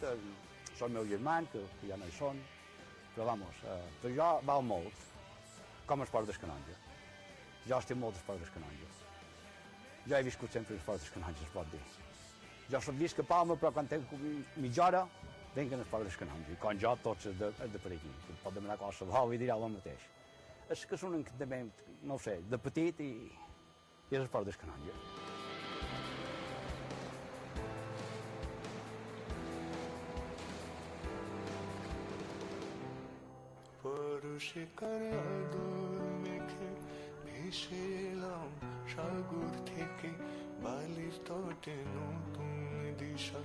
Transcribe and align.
tot, 0.00 0.10
eh, 0.10 0.76
són 0.78 0.94
meus 0.94 1.08
germans, 1.08 1.50
que, 1.52 1.62
que 1.80 1.90
ja 1.90 1.98
no 2.00 2.06
hi 2.06 2.14
són, 2.18 2.40
però 3.14 3.26
vamos, 3.32 3.60
eh, 3.64 3.82
per 4.02 4.14
jo 4.14 4.30
val 4.46 4.64
molt 4.66 5.04
com 5.86 6.02
esport 6.02 6.26
del 6.26 6.38
canonge. 6.40 6.76
Jo 7.68 7.78
estic 7.78 7.96
molt 8.00 8.16
esport 8.16 8.40
del 8.40 8.50
canonge. 8.54 8.88
Jo 10.08 10.16
he 10.18 10.24
viscut 10.26 10.52
sempre 10.52 10.76
esport 10.76 11.00
del 11.00 11.14
canonge, 11.14 11.44
es 11.44 11.52
pot 11.54 11.70
dir. 11.72 11.82
Jo 12.72 12.80
soc 12.80 12.96
visc 13.00 13.20
a 13.20 13.26
Palma, 13.28 13.56
però 13.60 13.72
quan 13.72 13.88
tenc 13.88 14.12
mitja 14.56 14.86
hora, 14.86 15.04
venc 15.54 15.72
en 15.72 15.84
esport 15.84 16.08
del 16.08 16.18
canonge. 16.18 16.52
I 16.52 16.60
com 16.60 16.80
jo, 16.80 16.94
tots 17.04 17.28
és 17.30 17.36
de, 17.40 17.52
és 17.64 17.72
de 17.72 17.80
per 17.80 17.92
aquí. 17.92 18.14
Que 18.26 18.38
pot 18.42 18.56
demanar 18.56 18.78
qualsevol 18.80 19.34
i 19.34 19.40
dirà 19.40 19.58
el 19.60 19.68
mateix. 19.76 20.08
És 20.72 20.86
que 20.88 20.96
és 20.96 21.04
un 21.04 21.20
encantament, 21.20 21.70
no 22.08 22.18
sé, 22.18 22.40
de 22.48 22.58
petit 22.58 23.04
i, 23.04 23.12
i 24.10 24.16
és 24.16 24.24
esport 24.24 24.48
del 24.48 25.23
canonge. 34.33 34.39
পরশিকার 34.39 35.01
আদর 35.29 35.99
মেখে 36.23 36.69
ভেসে 37.25 37.81
এলাম 38.11 38.49
সাগর 38.93 39.53
থেকে 39.65 40.09
বালির 40.63 41.15
তটে 41.27 41.77
নতুন 41.95 42.55
দিশা 42.99 43.41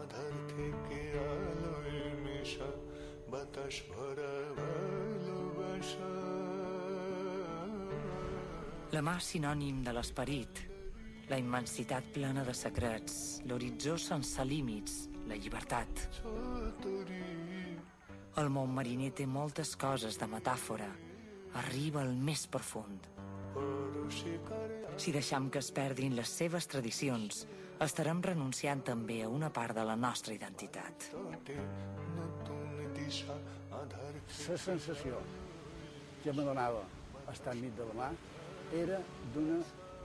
আধার 0.00 0.34
থেকে 0.52 0.98
আলোয় 1.30 1.98
মেশা 2.24 2.70
বাতাস 3.30 3.76
ভরা 3.90 4.34
ভালোবাসা 4.58 6.10
La 8.92 9.02
mà 9.02 9.16
sinònim 9.20 9.76
de 9.86 9.92
l'esperit, 9.92 10.54
la 11.30 11.36
immensitat 11.36 12.04
plena 12.14 12.42
de 12.44 12.54
secrets, 12.64 13.14
l'horitzó 13.46 13.94
sense 13.96 14.42
límits, 14.44 14.94
la 15.28 15.36
llibertat. 15.42 15.92
ছতরি 16.18 17.43
El 18.35 18.49
Montmariner 18.51 19.13
té 19.15 19.23
moltes 19.31 19.69
coses 19.79 20.17
de 20.19 20.27
metàfora. 20.27 20.89
Arriba 21.61 22.01
al 22.01 22.17
més 22.19 22.41
profund. 22.51 23.05
Si 24.99 25.13
deixam 25.15 25.47
que 25.47 25.61
es 25.63 25.69
perdin 25.71 26.17
les 26.17 26.33
seves 26.41 26.67
tradicions, 26.67 27.45
estarem 27.85 28.19
renunciant 28.25 28.81
també 28.89 29.21
a 29.23 29.29
una 29.31 29.47
part 29.55 29.75
de 29.77 29.85
la 29.87 29.95
nostra 29.95 30.35
identitat. 30.35 31.07
La 34.49 34.57
sensació 34.65 35.21
que 36.23 36.33
me 36.33 36.43
donava 36.43 36.83
estar 37.31 37.55
enmig 37.55 37.71
de 37.79 37.87
la 37.87 37.97
mà 38.01 38.11
era 38.83 38.99
d'una 39.31 39.61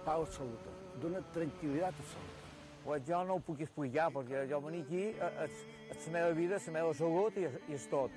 pau 0.07 0.23
absoluta, 0.23 0.79
d'una 1.03 1.27
tranquil·litat 1.35 1.99
absoluta. 1.99 2.39
Pues 2.85 3.03
jo 3.11 3.25
no 3.27 3.41
ho 3.41 3.45
puc 3.45 3.67
explicar, 3.67 4.07
perquè 4.15 4.47
jo 4.49 4.63
venir 4.63 4.87
aquí, 4.87 5.05
eh, 5.11 5.33
eh, 5.45 5.80
és 5.91 6.07
la 6.07 6.13
meva 6.13 6.33
vida, 6.37 6.59
la 6.67 6.73
meva 6.73 6.93
salut 6.95 7.37
i, 7.37 7.47
i 7.69 7.75
és 7.77 7.87
tot. 7.91 8.11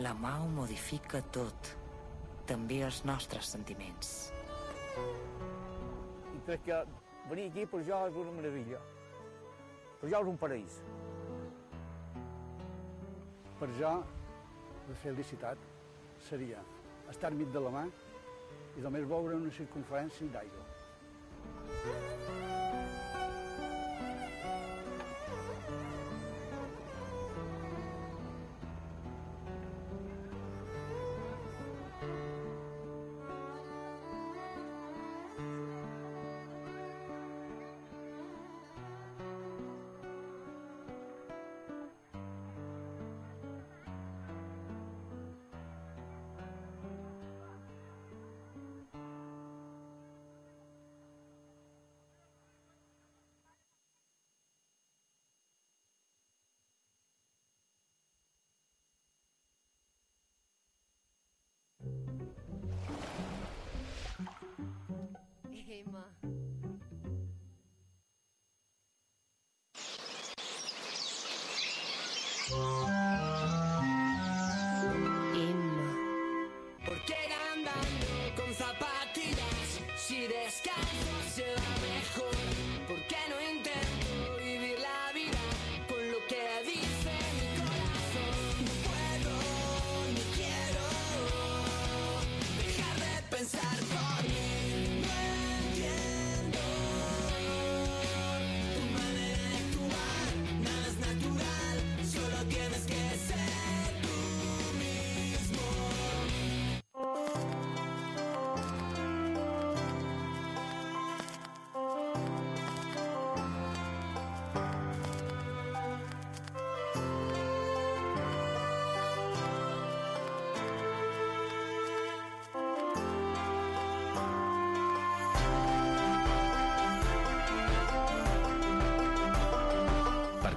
La 0.00 0.14
mà 0.16 0.32
ho 0.40 0.48
modifica 0.48 1.20
tot, 1.34 1.72
també 2.48 2.80
els 2.86 3.02
nostres 3.04 3.50
sentiments. 3.54 4.14
I 6.34 6.40
crec 6.46 6.64
que 6.66 6.82
venir 7.30 7.50
aquí 7.50 7.66
per 7.68 7.82
jo 7.86 8.04
és 8.08 8.20
una 8.24 8.36
meravella. 8.38 8.80
Per 10.00 10.08
jo 10.08 10.22
és 10.24 10.30
un 10.32 10.38
paraís. 10.40 10.78
Per 13.60 13.68
jo, 13.76 13.90
la 14.88 14.96
felicitat 15.02 15.68
seria 16.30 16.62
estar 17.12 17.30
mig 17.36 17.52
de 17.52 17.60
la 17.60 17.74
mà 17.74 17.84
i 18.76 18.86
només 18.86 19.08
veure 19.12 19.36
una 19.42 19.52
circunferència 19.60 20.32
d'aigua. 20.36 22.19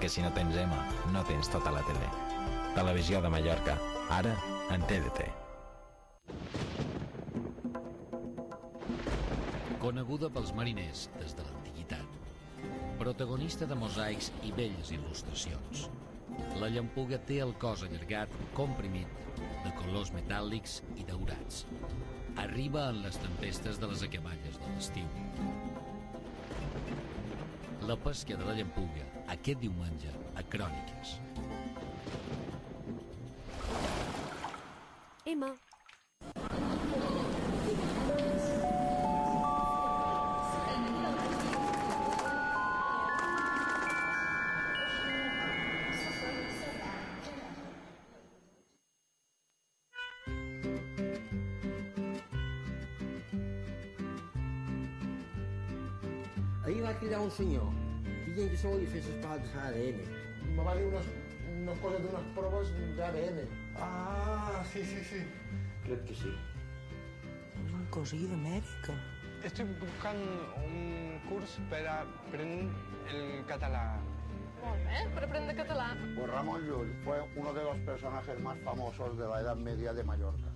Perquè 0.04 0.18
si 0.18 0.24
no 0.26 0.34
tens 0.36 0.58
EMA, 0.60 0.78
no 1.16 1.22
tens 1.24 1.48
tota 1.48 1.72
la 1.72 1.80
tele. 1.88 2.08
Televisió 2.76 3.22
de 3.24 3.30
Mallorca, 3.32 3.78
ara 4.12 4.34
en 4.76 4.82
TDT. 4.90 5.30
Coneguda 9.80 10.28
pels 10.36 10.52
mariners 10.58 11.06
des 11.22 11.38
de 11.38 11.46
l'antiguitat. 11.48 12.20
Protagonista 13.00 13.64
de 13.64 13.80
mosaics 13.80 14.28
i 14.44 14.52
belles 14.60 14.92
il·lustracions. 14.92 15.88
La 16.60 16.68
llampuga 16.68 17.22
té 17.32 17.40
el 17.48 17.56
cos 17.64 17.88
allargat, 17.88 18.36
comprimit, 18.60 19.08
de 19.64 19.72
colors 19.80 20.12
metàl·lics 20.12 20.82
i 21.00 21.08
daurats. 21.14 21.64
Arriba 22.44 22.90
en 22.90 23.00
les 23.08 23.24
tempestes 23.24 23.80
de 23.80 23.94
les 23.96 24.04
acaballes 24.12 24.60
de 24.60 24.76
l'estiu. 24.76 25.08
La 27.88 27.96
pesca 28.04 28.36
de 28.36 28.52
la 28.52 28.60
llampuga, 28.60 29.08
aquest 29.34 29.60
diumenge, 29.60 30.12
a 30.38 30.44
Cròniques. 30.54 31.18
Emma. 35.26 35.54
Ahir 56.64 56.84
va 56.84 56.94
cridar 57.00 57.20
un 57.20 57.32
senyor 57.32 57.83
dient 58.38 58.50
que 58.54 58.62
sol 58.64 58.80
li 58.82 58.90
fes 58.94 59.10
les 59.10 59.20
proves 59.26 59.54
d'ADN. 59.58 60.02
Me 60.56 60.66
va 60.66 60.78
dir 60.80 60.88
unes, 60.90 61.12
una 61.58 61.78
cosa 61.84 62.02
d'unes 62.06 62.34
proves 62.40 62.74
d'ADN. 62.98 63.46
Ah, 63.76 64.64
sí, 64.74 64.84
sí, 64.86 65.06
sí. 65.12 65.22
Crec 65.86 66.04
que 66.10 66.18
sí. 66.24 66.34
cosí 67.94 68.26
d'Amèrica. 68.26 68.94
Estoy 69.44 69.66
buscando 69.80 70.56
un 70.66 71.20
curso 71.30 71.62
para 71.70 72.02
aprender 72.02 72.74
el 73.12 73.46
catalán. 73.46 74.02
Molt 74.64 74.86
bé, 74.88 75.04
per 75.14 75.24
aprendre 75.28 75.54
català. 75.56 75.90
Pues 76.16 76.30
Ramón 76.32 76.66
Llull 76.66 76.94
fue 77.04 77.20
uno 77.36 77.54
de 77.54 77.64
los 77.64 77.78
personajes 77.80 78.40
más 78.40 78.58
famosos 78.64 79.18
de 79.18 79.28
la 79.28 79.42
Edad 79.42 79.58
Media 79.58 79.94
de 79.94 80.04
Mallorca. 80.04 80.53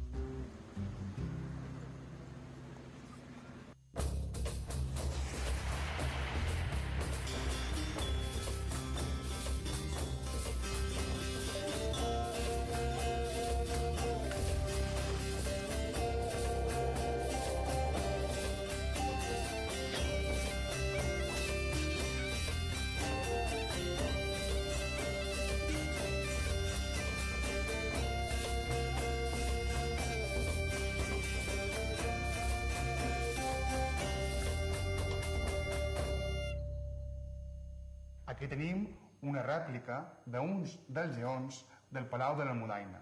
Aquí 38.27 38.47
tenim 38.51 38.81
una 39.23 39.41
rèplica 39.45 40.01
d'uns 40.27 40.73
dels 40.95 41.15
lleons 41.15 41.61
del 41.95 42.07
Palau 42.11 42.35
de 42.35 42.43
l'Almudaina, 42.43 42.99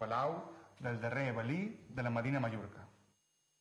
palau 0.00 0.38
del 0.80 0.96
darrer 1.02 1.34
valí 1.36 1.58
de 1.90 2.02
la 2.02 2.12
Medina 2.14 2.40
Mallorca. 2.40 2.86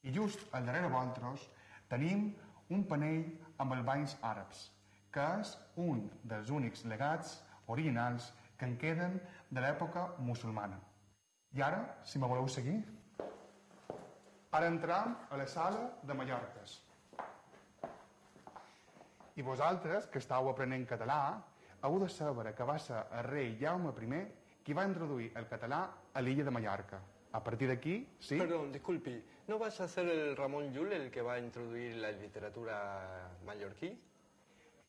I 0.07 0.13
just 0.15 0.45
al 0.55 0.65
darrere 0.69 0.87
vosaltres 0.93 1.43
tenim 1.91 2.29
un 2.71 2.87
panell 2.87 3.27
amb 3.59 3.75
els 3.75 3.83
banys 3.89 4.15
àrabs, 4.31 4.63
que 5.11 5.27
és 5.41 5.53
un 5.89 6.05
dels 6.23 6.55
únics 6.61 6.85
legats 6.87 7.35
originals 7.75 8.31
que 8.57 8.71
en 8.71 8.79
queden 8.79 9.19
de 9.51 9.61
l'època 9.61 10.07
musulmana. 10.23 10.79
I 11.51 11.67
ara, 11.67 11.83
si 12.07 12.19
me 12.19 12.31
voleu 12.31 12.47
seguir, 12.47 12.79
ara 14.55 14.71
entram 14.71 15.17
a 15.29 15.43
la 15.43 15.51
sala 15.51 15.89
de 16.03 16.15
Mallorques. 16.15 16.79
I 19.37 19.43
vosaltres, 19.45 20.07
que 20.09 20.17
estàu 20.17 20.49
aprenent 20.49 20.87
català, 20.89 21.37
heu 21.85 21.99
de 22.01 22.07
saber 22.09 22.55
que 22.57 22.65
va 22.65 22.79
ser 22.81 23.03
el 23.19 23.23
rei 23.27 23.51
Jaume 23.59 23.93
I 23.93 24.25
qui 24.65 24.73
va 24.73 24.83
introduir 24.83 25.31
el 25.37 25.45
català 25.47 25.81
a 26.11 26.21
l'illa 26.21 26.43
de 26.43 26.51
Mallorca. 26.51 26.99
A 27.31 27.43
partir 27.43 27.67
d'aquí, 27.67 28.17
sí? 28.19 28.37
Perdón, 28.39 28.71
disculpe, 28.71 29.23
¿no 29.47 29.59
vas 29.59 29.79
a 29.79 29.87
ser 29.87 30.07
el 30.09 30.35
Ramón 30.35 30.73
Llull 30.73 30.91
el 30.93 31.11
que 31.11 31.21
va 31.21 31.33
a 31.33 31.39
introduir 31.39 31.95
la 31.97 32.11
literatura 32.11 33.29
mallorquí? 33.45 33.93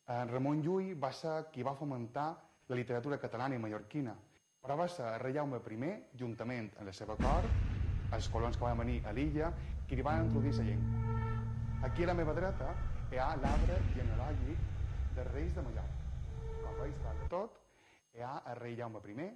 En 0.09 0.29
Ramon 0.29 0.63
Llull 0.63 0.95
va 0.97 1.13
ser 1.13 1.51
qui 1.53 1.63
va 1.63 1.75
fomentar 1.75 2.31
la 2.69 2.77
literatura 2.77 3.19
catalana 3.19 3.55
i 3.55 3.59
mallorquina, 3.59 4.17
però 4.63 4.79
va 4.79 4.89
ser 4.89 5.13
el 5.13 5.21
rei 5.21 5.35
Jaume 5.35 5.61
I, 5.61 5.95
juntament 6.17 6.73
amb 6.79 6.87
la 6.87 6.93
seva 6.93 7.17
cort, 7.17 7.49
els 8.15 8.29
colons 8.29 8.57
que 8.57 8.65
van 8.65 8.79
venir 8.79 9.03
a 9.05 9.13
l'illa, 9.13 9.53
qui 9.87 9.97
li 9.97 10.03
van 10.03 10.25
introduir 10.25 10.55
la 10.57 10.65
llengua. 10.65 11.85
Aquí 11.85 12.05
a 12.05 12.07
la 12.07 12.15
meva 12.15 12.33
dreta 12.33 12.98
hi 13.11 13.17
ha 13.17 13.29
l'arbre 13.43 13.77
genealògic 13.95 14.59
dels 15.17 15.31
reis 15.33 15.55
de 15.57 15.63
Mallorca. 15.65 15.97
Com 16.65 16.75
veus, 16.83 16.99
dalt 17.07 17.23
de 17.25 17.29
tot, 17.33 17.51
hi 18.15 18.21
ha 18.27 18.35
el 18.53 18.57
rei 18.61 18.75
Jaume 18.77 19.01
I, 19.09 19.31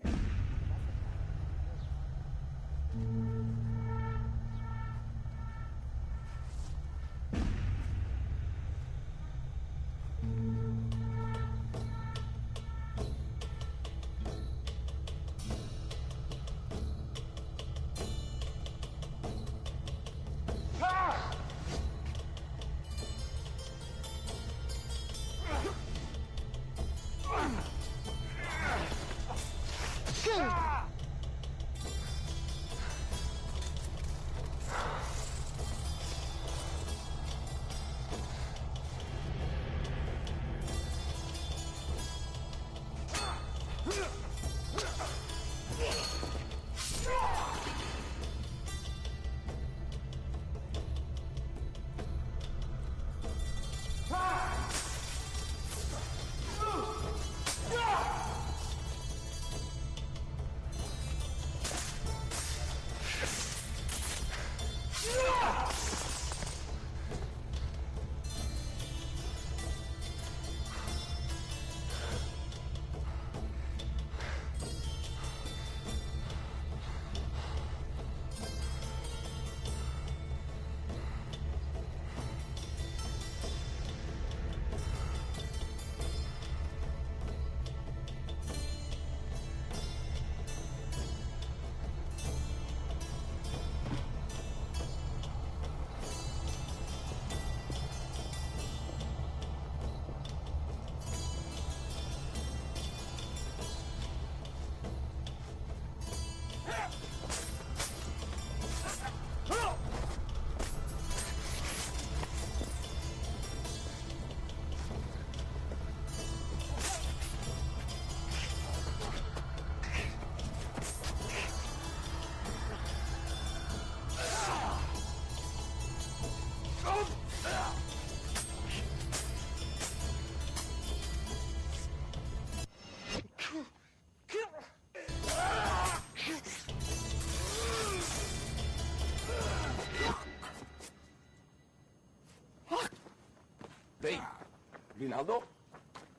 Rinaldo, 144.98 145.42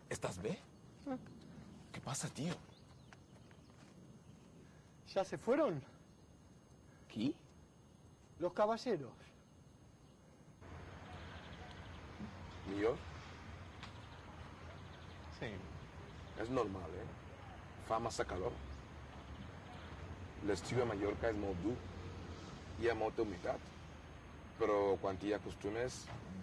¿estás 0.10 0.42
bien? 0.42 0.58
¿Qué 1.92 2.01
pasa, 2.01 2.27
tío? 2.30 2.53
¿Ya 5.13 5.24
se 5.24 5.38
fueron? 5.38 5.82
¿Qui? 7.08 7.36
Los 8.39 8.53
caballeros. 8.53 9.12
Millor? 12.68 12.96
Sí. 15.39 15.51
És 16.42 16.50
normal, 16.50 16.89
eh? 16.98 17.08
Fa 17.86 18.00
massa 18.01 18.25
calor. 18.25 18.53
L'estiu 20.50 20.82
a 20.82 20.88
Mallorca 20.89 21.30
és 21.30 21.38
molt 21.38 21.60
dur. 21.62 21.75
Hi 22.82 22.89
ha 22.89 22.96
molta 22.98 23.22
humitat. 23.22 23.70
Però 24.58 24.96
quan 25.03 25.20
t'hi 25.22 25.36
acostumes, 25.38 26.00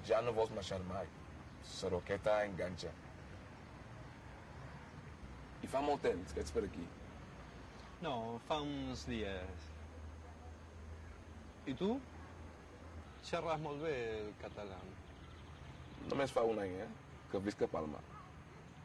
ja 0.06 0.20
no 0.22 0.36
vols 0.36 0.54
marxar 0.54 0.78
mai. 0.86 1.10
La 1.82 1.90
roqueta 1.94 2.38
enganxa. 2.44 2.90
I 5.62 5.68
fa 5.68 5.80
molt 5.84 6.02
temps 6.04 6.32
que 6.34 6.42
ets 6.44 6.52
per 6.56 6.64
aquí. 6.66 6.86
No, 8.00 8.40
fa 8.48 8.60
uns 8.64 9.06
dies. 9.08 9.68
¿Y 11.66 11.74
tú? 11.74 11.98
Xerres 13.28 13.60
molt 13.60 13.82
bé 13.84 13.94
el 14.18 14.30
català. 14.40 14.78
Només 16.08 16.32
fa 16.32 16.44
un 16.48 16.60
any, 16.62 16.78
eh, 16.84 16.88
que 17.30 17.40
visc 17.44 17.62
a 17.62 17.68
Palma. 17.68 18.00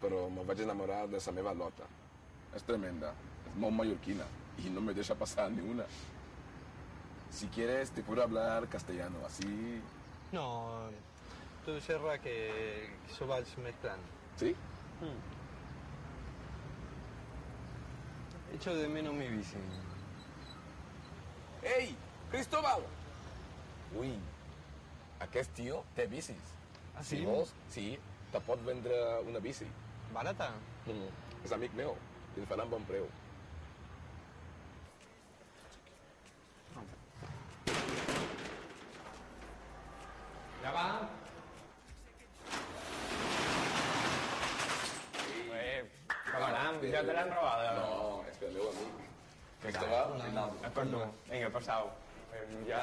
Però 0.01 0.25
me 0.29 0.44
vaig 0.44 0.65
enamorar 0.65 1.05
de 1.08 1.22
la 1.25 1.36
meva 1.39 1.53
lota. 1.53 1.88
És 2.55 2.63
tremenda, 2.63 3.13
és 3.48 3.55
molt 3.55 3.74
mallorquina 3.75 4.27
y 4.63 4.70
no 4.70 4.82
me 4.82 4.94
deja 4.94 5.15
pasar 5.15 5.51
ni 5.51 5.62
una. 5.62 5.86
Si 7.29 7.48
quieres, 7.48 7.91
te 7.91 8.01
puedo 8.01 8.24
hablar 8.24 8.67
castellano, 8.67 9.17
así... 9.25 9.82
No, 10.32 10.89
tu 11.66 11.80
xerra 11.82 12.18
que, 12.22 12.36
que 13.10 13.26
vaig 13.26 13.58
mesclant. 13.66 14.02
¿Sí? 14.38 14.56
Mm. 15.02 15.20
Echo 18.56 18.76
de 18.76 18.88
menos 18.88 19.14
mi 19.14 19.28
bici. 19.28 19.58
Ei, 21.64 21.96
Cristóbal! 22.32 22.84
Ui, 23.98 24.14
aquest 25.26 25.54
tio 25.58 25.84
té 25.98 26.06
bicis. 26.12 26.54
Ah, 26.96 27.04
sí? 27.04 27.18
Si 27.18 27.26
vols, 27.26 27.54
sí, 27.74 27.86
te 28.32 28.42
pot 28.46 28.62
vendre 28.66 28.96
una 29.26 29.40
bici. 29.40 29.68
Barata? 30.14 30.52
Mm. 30.86 31.12
És 31.46 31.54
amic 31.56 31.74
meu, 31.78 31.98
i 32.36 32.42
li 32.42 32.50
faran 32.50 32.70
bon 32.70 32.86
preu. 32.90 33.10
Ja 40.66 40.72
va? 40.74 41.25
Ja 46.96 47.04
te 47.04 47.14
l'han 47.18 47.30
robada. 47.34 47.74
No, 47.82 48.24
és 48.32 48.38
pel 48.42 48.56
meu 48.56 48.70
amic. 48.72 49.04
Cristóbal 49.66 50.16
Rinaldo. 50.22 50.58
És 50.68 50.74
per 50.80 50.86
tu. 50.94 51.04
Vinga, 51.30 51.50
passau. 51.60 51.92
Eh, 52.34 52.44
Ja... 52.70 52.82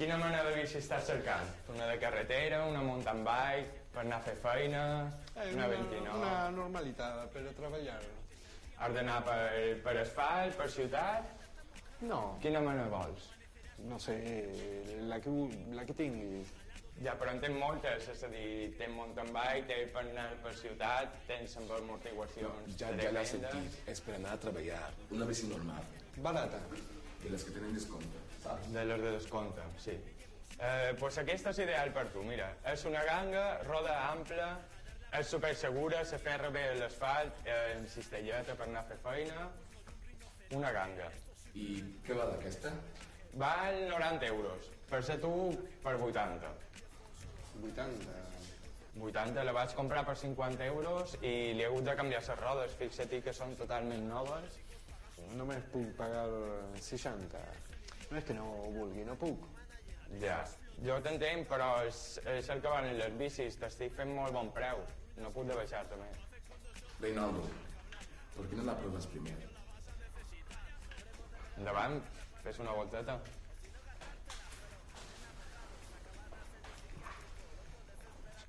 Quina 0.00 0.16
mena 0.16 0.38
de 0.46 0.54
bici 0.56 0.78
estàs 0.78 1.04
cercant? 1.10 1.48
Una 1.74 1.86
de 1.90 1.98
carretera, 2.00 2.62
una 2.64 2.80
mountain 2.80 3.18
bike, 3.26 3.82
per 3.92 4.00
anar 4.06 4.16
a 4.22 4.24
fer 4.24 4.36
feina, 4.40 4.84
Eh, 5.36 5.50
una 5.54 5.66
29? 5.68 6.14
Una 6.18 6.48
normalitat 6.54 7.28
per 7.34 7.42
a 7.48 7.52
treballar. 7.58 7.98
Has 8.80 8.94
d'anar 8.96 9.18
per, 9.24 9.76
per 9.84 9.94
asfalt, 10.00 10.56
per 10.56 10.68
ciutat? 10.72 11.28
No. 12.00 12.20
Quina 12.40 12.60
mena 12.64 12.86
vols? 12.92 13.28
No 13.90 13.98
sé, 14.00 14.16
la 15.08 15.20
que, 15.20 15.30
la 15.76 15.84
que 15.84 15.94
tinguis. 15.96 16.48
Ja, 17.00 17.14
però 17.16 17.32
en 17.32 17.38
tens 17.40 17.56
moltes, 17.56 18.08
és 18.12 18.22
a 18.26 18.28
dir, 18.28 18.74
tens 18.76 18.92
mountain 18.92 19.30
bike, 19.32 19.64
tens 19.70 19.92
per 19.94 20.02
anar 20.04 20.26
per 20.44 20.52
ciutat, 20.58 21.14
tens 21.28 21.54
amb 21.56 21.70
amortiguacions 21.78 22.74
Ja, 22.76 22.90
ja 22.92 23.12
l'has 23.14 23.32
tremendes. 23.32 23.52
sentit, 23.62 23.88
és 23.88 24.02
per 24.04 24.14
anar 24.18 24.34
a 24.36 24.40
treballar. 24.42 24.82
Una 25.16 25.24
bici 25.30 25.48
normal. 25.48 25.86
Barata. 26.16 26.60
De 27.22 27.30
les 27.32 27.44
que 27.44 27.54
tenen 27.56 27.72
descompte, 27.74 28.20
saps? 28.42 28.68
De 28.74 28.84
les 28.84 29.00
de 29.00 29.12
descompte, 29.16 29.64
sí. 29.80 29.96
Eh, 30.60 30.92
pues 31.00 31.16
aquesta 31.18 31.54
és 31.54 31.58
ideal 31.64 31.90
per 31.96 32.06
tu, 32.12 32.22
mira. 32.22 32.50
És 32.68 32.84
una 32.84 33.02
ganga, 33.08 33.46
roda 33.64 33.96
ampla, 34.10 34.50
és 35.16 35.26
super 35.26 35.54
segura, 35.56 36.04
se 36.04 36.18
ferra 36.18 36.50
bé 36.52 36.74
l'asfalt, 36.76 37.40
eh, 37.46 37.76
en 37.78 37.88
cistelleta 37.88 38.54
per 38.54 38.68
anar 38.68 38.80
a 38.84 38.88
fer 38.92 38.98
feina. 39.02 39.48
Una 40.52 40.70
ganga. 40.72 41.08
I 41.54 41.82
què 42.04 42.12
va 42.12 42.26
d'aquesta? 42.28 42.72
Val 43.40 43.86
90 43.88 44.26
euros. 44.26 44.68
Per 44.90 45.02
ser 45.06 45.20
tu, 45.22 45.32
per 45.82 45.94
80. 45.96 46.50
80. 47.68 48.16
80 49.00 49.44
la 49.46 49.52
vaig 49.54 49.74
comprar 49.78 50.02
per 50.06 50.16
50 50.18 50.66
euros 50.66 51.14
i 51.20 51.32
li 51.54 51.62
he 51.62 51.68
hagut 51.68 51.86
de 51.86 51.94
canviar 51.96 52.20
les 52.26 52.40
rodes. 52.40 52.76
Fixa't 52.80 53.20
que 53.24 53.34
són 53.36 53.54
totalment 53.58 54.06
noves. 54.08 54.58
Només 55.38 55.66
puc 55.72 55.92
pagar 55.98 56.26
60. 56.80 57.42
No 58.10 58.18
és 58.18 58.26
que 58.26 58.34
no 58.34 58.46
ho 58.50 58.70
vulgui, 58.74 59.04
no 59.06 59.14
puc. 59.20 59.46
Ja, 60.22 60.40
jo 60.82 60.96
t'entenc, 61.04 61.46
però 61.50 61.70
és, 61.86 62.00
és 62.32 62.48
el 62.50 62.62
que 62.64 62.72
valen 62.72 62.98
les 62.98 63.14
bicis. 63.20 63.58
T'estic 63.60 63.94
fent 63.98 64.14
molt 64.16 64.34
bon 64.34 64.50
preu. 64.56 64.82
No 65.20 65.30
puc 65.34 65.46
de 65.46 65.58
baixar-te 65.58 65.98
més. 66.00 66.24
Reinaldo, 67.00 67.44
¿por 68.36 68.48
qué 68.48 68.56
no 68.56 68.64
la 68.64 68.76
pruebas 68.76 69.06
primero? 69.06 69.48
Endavant, 71.56 72.00
fes 72.42 72.58
una 72.58 72.72
volteta. 72.72 73.20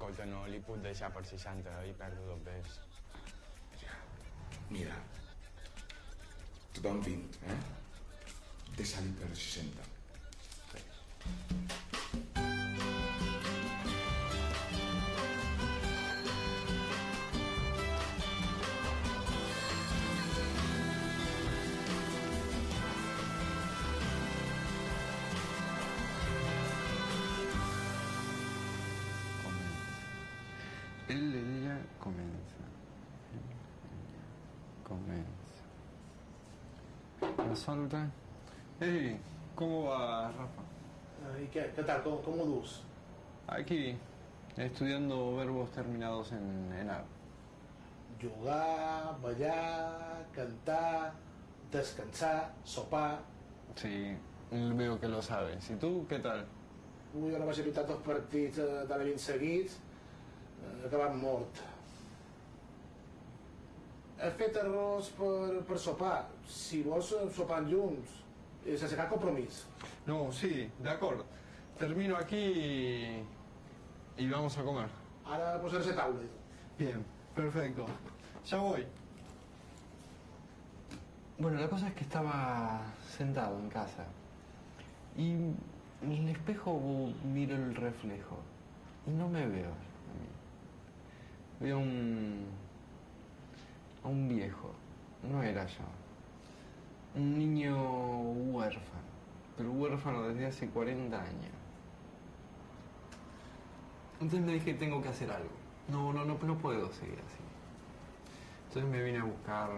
Escolta, 0.02 0.26
no 0.26 0.40
li 0.50 0.58
puc 0.66 0.80
deixar 0.82 1.12
per 1.14 1.22
60 1.30 1.74
i 1.86 1.92
perdo 2.00 2.24
dos 2.26 2.40
bes. 2.48 2.80
Mira, 4.72 4.96
tothom 6.74 7.04
20, 7.06 7.38
eh? 7.54 7.60
Deixa-li 8.80 9.14
per 9.22 9.30
60. 9.44 9.86
Él, 31.12 31.36
ella, 31.36 31.78
comienza. 32.00 32.62
Comienza. 34.88 35.64
La 37.50 37.56
solta. 37.56 38.10
Hey, 38.80 39.20
¿cómo 39.54 39.90
va, 39.90 40.32
Rafa? 40.32 41.42
¿Y 41.44 41.48
qué, 41.48 41.74
qué 41.76 41.84
tal? 41.84 42.02
¿Cómo, 42.04 42.22
cómo? 42.22 42.64
Aquí, 43.48 43.98
estudiando 44.56 45.36
verbos 45.36 45.70
terminados 45.72 46.32
en, 46.32 46.72
en 46.80 46.90
ar. 46.90 47.04
Jugar, 48.22 49.20
ballar, 49.22 50.26
cantar, 50.34 51.12
descansar, 51.70 52.54
sopar... 52.64 53.20
Sí, 53.76 54.16
veo 54.50 54.98
que 54.98 55.10
lo 55.10 55.22
sabes. 55.22 55.70
¿Y 55.72 55.76
tú 55.76 56.06
qué 56.08 56.20
tal? 56.20 56.46
Ui, 57.14 57.36
ara 57.36 57.44
vaig 57.44 57.60
evitar 57.60 57.84
dos 57.84 58.00
partits 58.06 58.62
eh, 58.64 58.86
de 58.88 58.96
l'Avent 58.96 59.20
seguits, 59.20 59.74
he 60.62 60.88
acabat 60.88 61.16
mort. 61.16 61.62
He 64.22 64.30
fet 64.38 64.58
arròs 64.62 65.10
per, 65.18 65.62
per 65.68 65.78
sopar. 65.82 66.18
Si 66.46 66.84
vols, 66.86 67.12
eh, 67.18 67.28
sopar 67.34 67.64
junts, 67.70 68.22
eh, 68.66 68.78
sense 68.78 68.96
cap 68.96 69.10
compromís. 69.10 69.64
No, 70.06 70.32
sí, 70.32 70.70
de 70.80 70.90
acuerdo. 70.90 71.26
Termino 71.80 72.16
aquí 72.18 72.38
y, 72.38 73.26
y 74.18 74.30
vamos 74.30 74.58
a 74.58 74.64
comer. 74.64 74.90
Ara 75.26 75.60
posaré 75.62 75.90
a 75.90 75.96
taula. 75.96 76.28
Bien, 76.78 77.04
perfecto. 77.36 77.86
Ya 78.46 78.58
voy. 78.58 78.86
Bueno, 81.38 81.60
la 81.60 81.68
cosa 81.68 81.88
es 81.88 81.94
que 81.96 82.04
estaba 82.04 82.82
sentado 83.18 83.58
en 83.58 83.70
casa 83.70 84.06
y 85.18 85.32
en 85.32 86.12
el 86.12 86.30
espejo 86.30 86.80
miro 87.24 87.56
el 87.56 87.76
reflejo 87.76 88.38
y 89.08 89.10
no 89.10 89.28
me 89.28 89.48
veo 89.48 89.72
Veo 91.62 91.78
a 91.78 91.80
un, 91.80 92.46
a 94.04 94.08
un 94.08 94.28
viejo, 94.28 94.74
no 95.32 95.44
era 95.44 95.66
yo. 95.66 95.84
Un 97.16 97.38
niño 97.38 98.22
huérfano, 98.52 99.12
pero 99.58 99.72
huérfano 99.72 100.24
desde 100.30 100.48
hace 100.48 100.68
40 100.70 101.22
años. 101.22 101.52
Entonces 104.14 104.42
me 104.42 104.54
dije, 104.54 104.74
tengo 104.74 105.02
que 105.02 105.10
hacer 105.10 105.32
algo. 105.32 105.50
No, 105.88 106.14
no, 106.14 106.26
no, 106.26 106.38
no 106.42 106.58
puedo 106.58 106.92
seguir 106.92 107.20
así. 107.20 107.44
Entonces 108.68 108.92
me 108.92 109.04
vine 109.04 109.18
a 109.18 109.24
buscar 109.24 109.70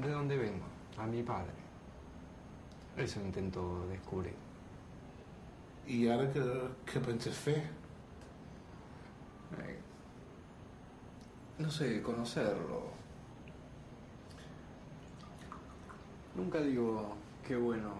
de 0.00 0.10
dónde 0.10 0.36
vengo, 0.36 0.64
a 0.98 1.06
mi 1.06 1.22
padre. 1.22 1.52
Eso 2.96 3.20
intento 3.20 3.86
descubrir. 3.88 4.34
I 5.86 6.06
ara 6.14 6.28
què, 6.30 6.42
què 6.86 7.00
penses 7.02 7.38
fer? 7.42 7.58
No 11.58 11.70
sé, 11.70 12.02
conocerlo. 12.02 12.82
Nunca 16.34 16.60
digo 16.60 17.14
qué 17.46 17.56
bueno 17.56 17.90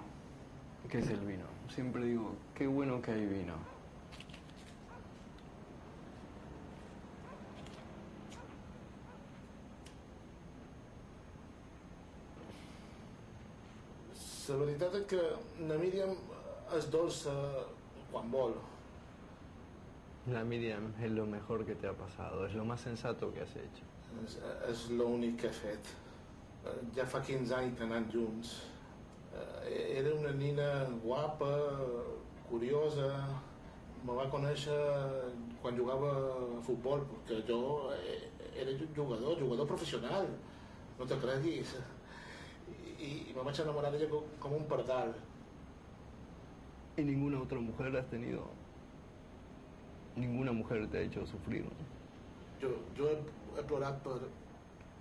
que 0.91 0.99
es 0.99 1.09
el 1.09 1.21
vino. 1.21 1.45
Siempre 1.69 2.05
digo 2.05 2.35
qué 2.55 2.67
bueno 2.67 3.01
que 3.01 3.13
hay 3.13 3.27
vino. 3.27 3.73
La 14.53 14.59
veritat 14.59 14.95
és 14.99 15.05
que 15.09 15.21
la 15.69 15.77
Míriam 15.81 16.11
és 16.77 16.91
dolça 16.93 17.33
quan. 18.13 18.29
La 20.31 20.45
Miriam 20.45 20.95
es 21.03 21.11
lo 21.11 21.27
mejor 21.27 21.67
que 21.67 21.75
te 21.75 21.89
ha 21.89 21.93
pasado, 21.93 22.47
es 22.47 22.55
lo 22.55 22.65
más 22.65 22.81
sensato 22.81 23.33
que 23.33 23.41
has 23.41 23.57
hecho. 23.57 23.85
És, 24.23 24.37
és 24.69 24.83
l'únic 24.93 25.39
que 25.41 25.49
he 25.49 25.57
fet. 25.57 25.89
Eh, 26.65 26.75
Ja 26.95 27.07
fa 27.11 27.23
15 27.25 27.55
anys 27.57 27.79
que 27.79 27.87
junts. 28.13 28.53
Eh, 29.35 29.99
Era 29.99 30.15
una 30.15 30.31
nina 30.31 30.85
guapa, 31.03 31.51
curiosa, 32.49 33.09
me 34.05 34.15
va 34.15 34.29
conèixer 34.31 34.79
quan 35.63 35.77
jugava 35.77 36.13
a 36.13 36.63
futbol, 36.63 37.03
perquè 37.09 37.43
jo 37.49 37.91
eh, 37.97 38.31
era 38.55 38.71
jugador, 38.95 39.41
jugador 39.41 39.67
professional, 39.67 40.29
no 40.99 41.07
te 41.07 41.19
creguis. 41.19 41.75
I, 42.99 43.31
i 43.31 43.35
me 43.35 43.43
vaig 43.43 43.59
enamorar 43.59 43.91
d'ella 43.91 44.09
com, 44.39 44.53
un 44.55 44.67
pardal. 44.71 45.15
¿Y 46.97 47.03
ninguna 47.03 47.41
otra 47.41 47.59
mujer 47.59 47.97
has 47.97 48.09
tenido? 48.09 48.62
Ninguna 50.17 50.53
mujer 50.53 50.89
te 50.91 50.99
ha 50.99 51.01
hecho 51.01 51.27
sufrir. 51.27 51.65
¿no? 51.65 51.71
Jo, 52.61 52.75
jo 52.97 53.09
he, 53.11 53.17
he 53.59 53.63
plorat 53.67 54.03
per, 54.05 54.19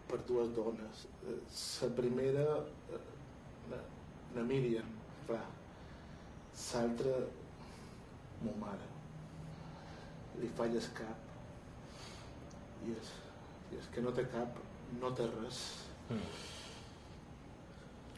per 0.10 0.20
dues 0.28 0.54
dones. 0.56 1.08
Eh, 1.28 1.40
La 1.82 1.96
primera, 1.96 2.46
eh, 2.96 3.02
na, 3.70 3.82
na 4.36 4.46
Míriam, 4.48 4.88
clar. 5.28 5.44
L'altra, 6.74 7.18
mo 8.44 8.54
mare. 8.60 8.88
Li 10.40 10.48
falles 10.58 10.88
cap. 10.96 11.30
I 12.88 12.96
és, 12.96 13.12
I 13.72 13.78
és 13.78 13.90
que 13.94 14.02
no 14.02 14.12
té 14.16 14.26
cap, 14.32 14.58
no 15.02 15.12
té 15.14 15.28
res. 15.36 15.60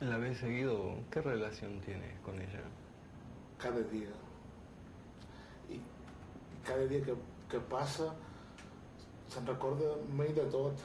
¿La 0.02 0.18
ves 0.18 0.38
seguido? 0.40 0.96
¿Qué 1.12 1.22
relación 1.22 1.80
tienes 1.82 2.20
con 2.22 2.36
ella? 2.40 2.64
Cada 3.58 3.82
dia. 3.92 4.10
Cada 6.64 6.88
dia 6.88 7.02
que, 7.02 7.16
que 7.50 7.60
passa 7.70 8.14
se'n 9.28 9.46
recorda 9.48 9.98
mai 10.14 10.32
de 10.34 10.46
tot. 10.52 10.80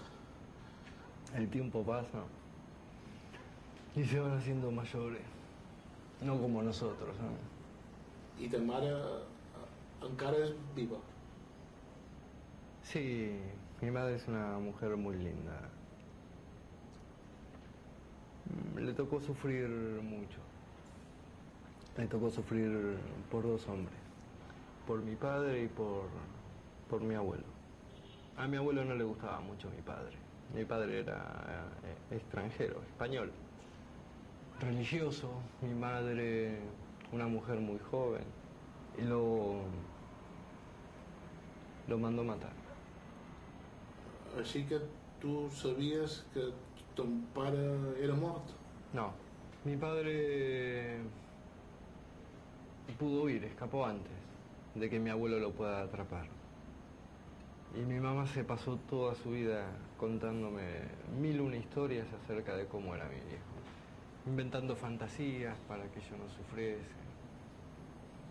El 1.34 1.48
tiempo 1.48 1.84
pasa 1.84 2.24
y 3.94 4.04
se 4.04 4.20
van 4.20 4.38
haciendo 4.38 4.70
mayores. 4.70 5.22
No 6.22 6.40
como 6.40 6.62
nosotros, 6.62 7.14
ta 8.50 8.58
mare 8.58 8.88
eh, 8.88 10.06
encara 10.06 10.36
és 10.36 10.52
viva. 10.74 10.98
Sí, 12.82 13.36
mi 13.80 13.90
madre 13.90 14.14
es 14.16 14.26
una 14.28 14.58
mujer 14.58 14.96
muy 14.96 15.16
linda. 15.16 15.68
Le 18.76 18.92
tocó 18.92 19.20
sufrir 19.20 19.68
mucho. 19.68 20.38
Le 21.96 22.06
tocó 22.06 22.30
sufrir 22.30 22.96
por 23.30 23.42
dos 23.42 23.66
hombres. 23.68 24.07
Por 24.88 25.02
mi 25.02 25.16
padre 25.16 25.64
y 25.64 25.68
por, 25.68 26.04
por 26.88 27.02
mi 27.02 27.14
abuelo. 27.14 27.44
A 28.38 28.46
mi 28.48 28.56
abuelo 28.56 28.86
no 28.86 28.94
le 28.94 29.04
gustaba 29.04 29.38
mucho 29.38 29.68
mi 29.68 29.82
padre. 29.82 30.16
Mi 30.54 30.64
padre 30.64 31.00
era 31.00 31.68
eh, 32.10 32.16
extranjero, 32.16 32.80
español. 32.84 33.30
Religioso. 34.58 35.28
Mi 35.60 35.74
madre, 35.74 36.60
una 37.12 37.26
mujer 37.26 37.60
muy 37.60 37.78
joven. 37.90 38.24
Y 38.96 39.02
lo, 39.02 39.60
lo 41.86 41.98
mandó 41.98 42.24
matar. 42.24 42.52
Així 44.38 44.64
que 44.64 44.80
tu 45.20 45.50
sabies 45.50 46.24
que 46.32 46.52
ton 46.94 47.26
pare 47.34 47.60
era 48.00 48.14
mort? 48.14 48.48
No. 48.94 49.12
Mi 49.64 49.76
padre 49.76 51.00
pudo 52.98 53.24
huir, 53.24 53.44
escapó 53.44 53.84
antes 53.84 54.27
de 54.78 54.90
que 54.90 54.98
mi 54.98 55.10
abuelo 55.10 55.38
lo 55.38 55.52
pueda 55.52 55.82
atrapar. 55.82 56.26
Y 57.74 57.80
mi 57.80 58.00
mamá 58.00 58.26
se 58.26 58.44
pasó 58.44 58.78
toda 58.88 59.14
su 59.14 59.30
vida 59.30 59.66
contándome 59.98 60.62
mil 61.20 61.40
una 61.40 61.56
historias 61.56 62.06
acerca 62.22 62.56
de 62.56 62.66
cómo 62.66 62.94
era 62.94 63.04
mi 63.04 63.20
viejo. 63.20 63.44
Inventando 64.26 64.74
fantasías 64.76 65.56
para 65.68 65.84
que 65.90 66.00
yo 66.00 66.16
no 66.16 66.28
sufriese. 66.30 66.98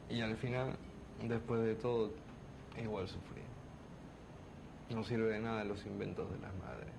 Y 0.10 0.22
al 0.22 0.38
final, 0.38 0.75
después 1.27 1.62
de 1.62 1.76
todo, 1.76 2.12
igual 2.82 3.08
sufrí. 3.08 3.41
No 4.89 5.04
sirve 5.04 5.34
de 5.34 5.39
nada 5.39 5.63
los 5.65 5.86
inventos 5.86 6.30
de 6.32 6.39
las 6.39 6.56
madres. 6.56 6.97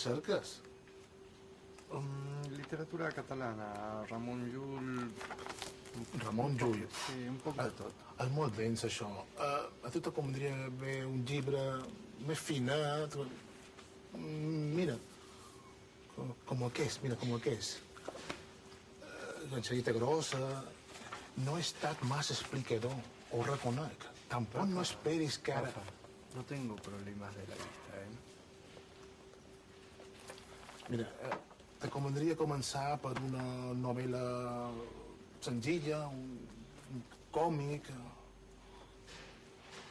Què 0.00 0.06
cerques? 0.08 0.50
Um, 1.92 2.04
literatura 2.54 3.10
catalana, 3.12 3.66
Ramon 4.08 4.46
Llull... 4.48 5.10
Ramon 6.22 6.54
Llull. 6.56 6.86
Sí, 7.02 7.16
un 7.28 7.36
poc 7.44 7.58
de 7.58 7.66
tot. 7.76 7.98
És 8.24 8.30
molt 8.32 8.56
dens, 8.56 8.84
això. 8.88 9.10
Uh, 9.36 9.66
a 9.84 9.90
tu 9.92 10.00
te 10.00 10.12
convindria 10.16 10.70
bé 10.80 10.94
un 11.04 11.20
llibre 11.28 11.60
més 12.30 12.40
finet. 12.40 13.18
Mm, 14.14 14.70
Mira, 14.78 14.94
com, 16.14 16.32
com 16.48 16.64
aquest, 16.70 17.04
mira, 17.04 17.20
com 17.20 17.36
aquest. 17.36 17.76
Uh, 18.08 19.60
enseguida 19.60 19.92
grossa. 19.98 20.40
No 21.44 21.58
he 21.58 21.66
estat 21.66 22.08
massa 22.08 22.32
explicador, 22.38 22.96
ho 23.36 23.44
reconec. 23.52 24.08
Tampoc 24.32 24.64
no 24.72 24.80
esperis 24.80 25.36
que 25.44 25.60
ara... 25.60 25.68
Rafa, 25.68 25.84
no 26.38 26.48
tengo 26.56 26.80
problemas 26.88 27.36
de 27.36 27.48
la 27.52 27.60
vista, 27.60 28.00
¿eh? 28.00 28.10
Mira, 30.90 31.06
eh, 31.22 31.36
te 31.78 31.88
convendria 31.94 32.34
començar 32.38 32.96
per 33.02 33.12
una 33.22 33.42
novel·la 33.78 34.22
senzilla, 35.44 36.06
un, 36.10 36.40
un 36.94 37.04
còmic... 37.34 37.92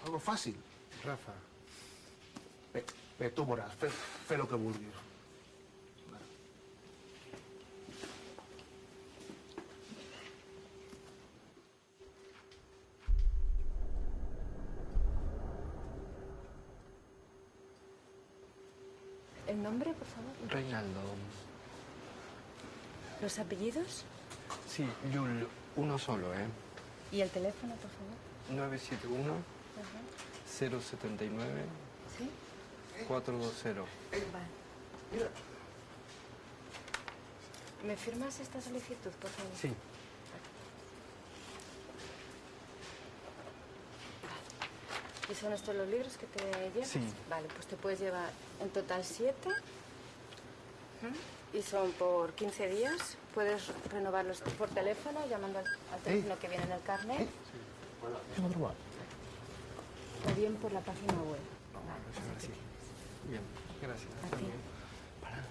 Algo 0.06 0.20
fàcil. 0.24 0.56
Rafa. 1.04 1.36
Bé, 2.74 2.84
bé 3.20 3.30
tu 3.36 3.48
veuràs, 3.48 3.80
fe, 3.80 3.90
fe 4.28 4.36
el 4.40 4.48
que 4.52 4.60
vulguis. 4.60 5.00
¿Los 23.30 23.38
apellidos? 23.38 24.06
Sí, 24.68 24.84
Llull, 25.14 25.48
uno 25.76 26.00
solo, 26.00 26.34
¿eh? 26.34 26.48
¿Y 27.12 27.22
el 27.22 27.30
teléfono, 27.30 27.76
por 27.76 27.92
favor? 27.92 28.66
971 28.72 29.34
Ajá. 29.78 30.80
079 30.82 31.62
¿Sí? 32.18 32.28
420. 33.08 33.82
Vale. 34.34 35.30
¿Me 37.86 37.96
firmas 37.96 38.40
esta 38.40 38.60
solicitud, 38.60 39.12
por 39.12 39.30
favor? 39.30 39.52
Sí. 39.62 39.72
¿Y 45.32 45.36
son 45.36 45.54
estos 45.54 45.76
los 45.76 45.88
libros 45.88 46.18
que 46.18 46.26
te 46.26 46.72
llevas? 46.74 46.90
Sí. 46.90 47.00
Vale, 47.30 47.48
pues 47.50 47.68
te 47.68 47.76
puedes 47.76 48.00
llevar 48.00 48.32
en 48.60 48.70
total 48.72 49.06
siete. 49.06 49.50
Y 51.54 51.62
son 51.62 51.92
por 51.94 52.34
15 52.34 52.70
días. 52.70 53.18
Puedes 53.34 53.72
renovarlos 53.92 54.42
por 54.58 54.70
teléfono, 54.70 55.20
llamando 55.28 55.60
al, 55.60 55.66
al 55.66 56.00
teléfono 56.04 56.38
que 56.40 56.48
viene 56.48 56.64
en 56.64 56.72
el 56.72 56.82
carnet. 56.82 57.30
Què 58.00 58.42
m'ha 58.42 58.50
trobat? 58.54 58.76
O 60.30 60.34
bien 60.36 60.56
por 60.62 60.72
la 60.72 60.80
página 60.82 61.14
web. 61.24 61.42
Ahora 61.76 62.40
sí. 62.40 62.52
Bien, 63.28 63.42
gracias. 63.82 64.12
Para. 65.22 65.44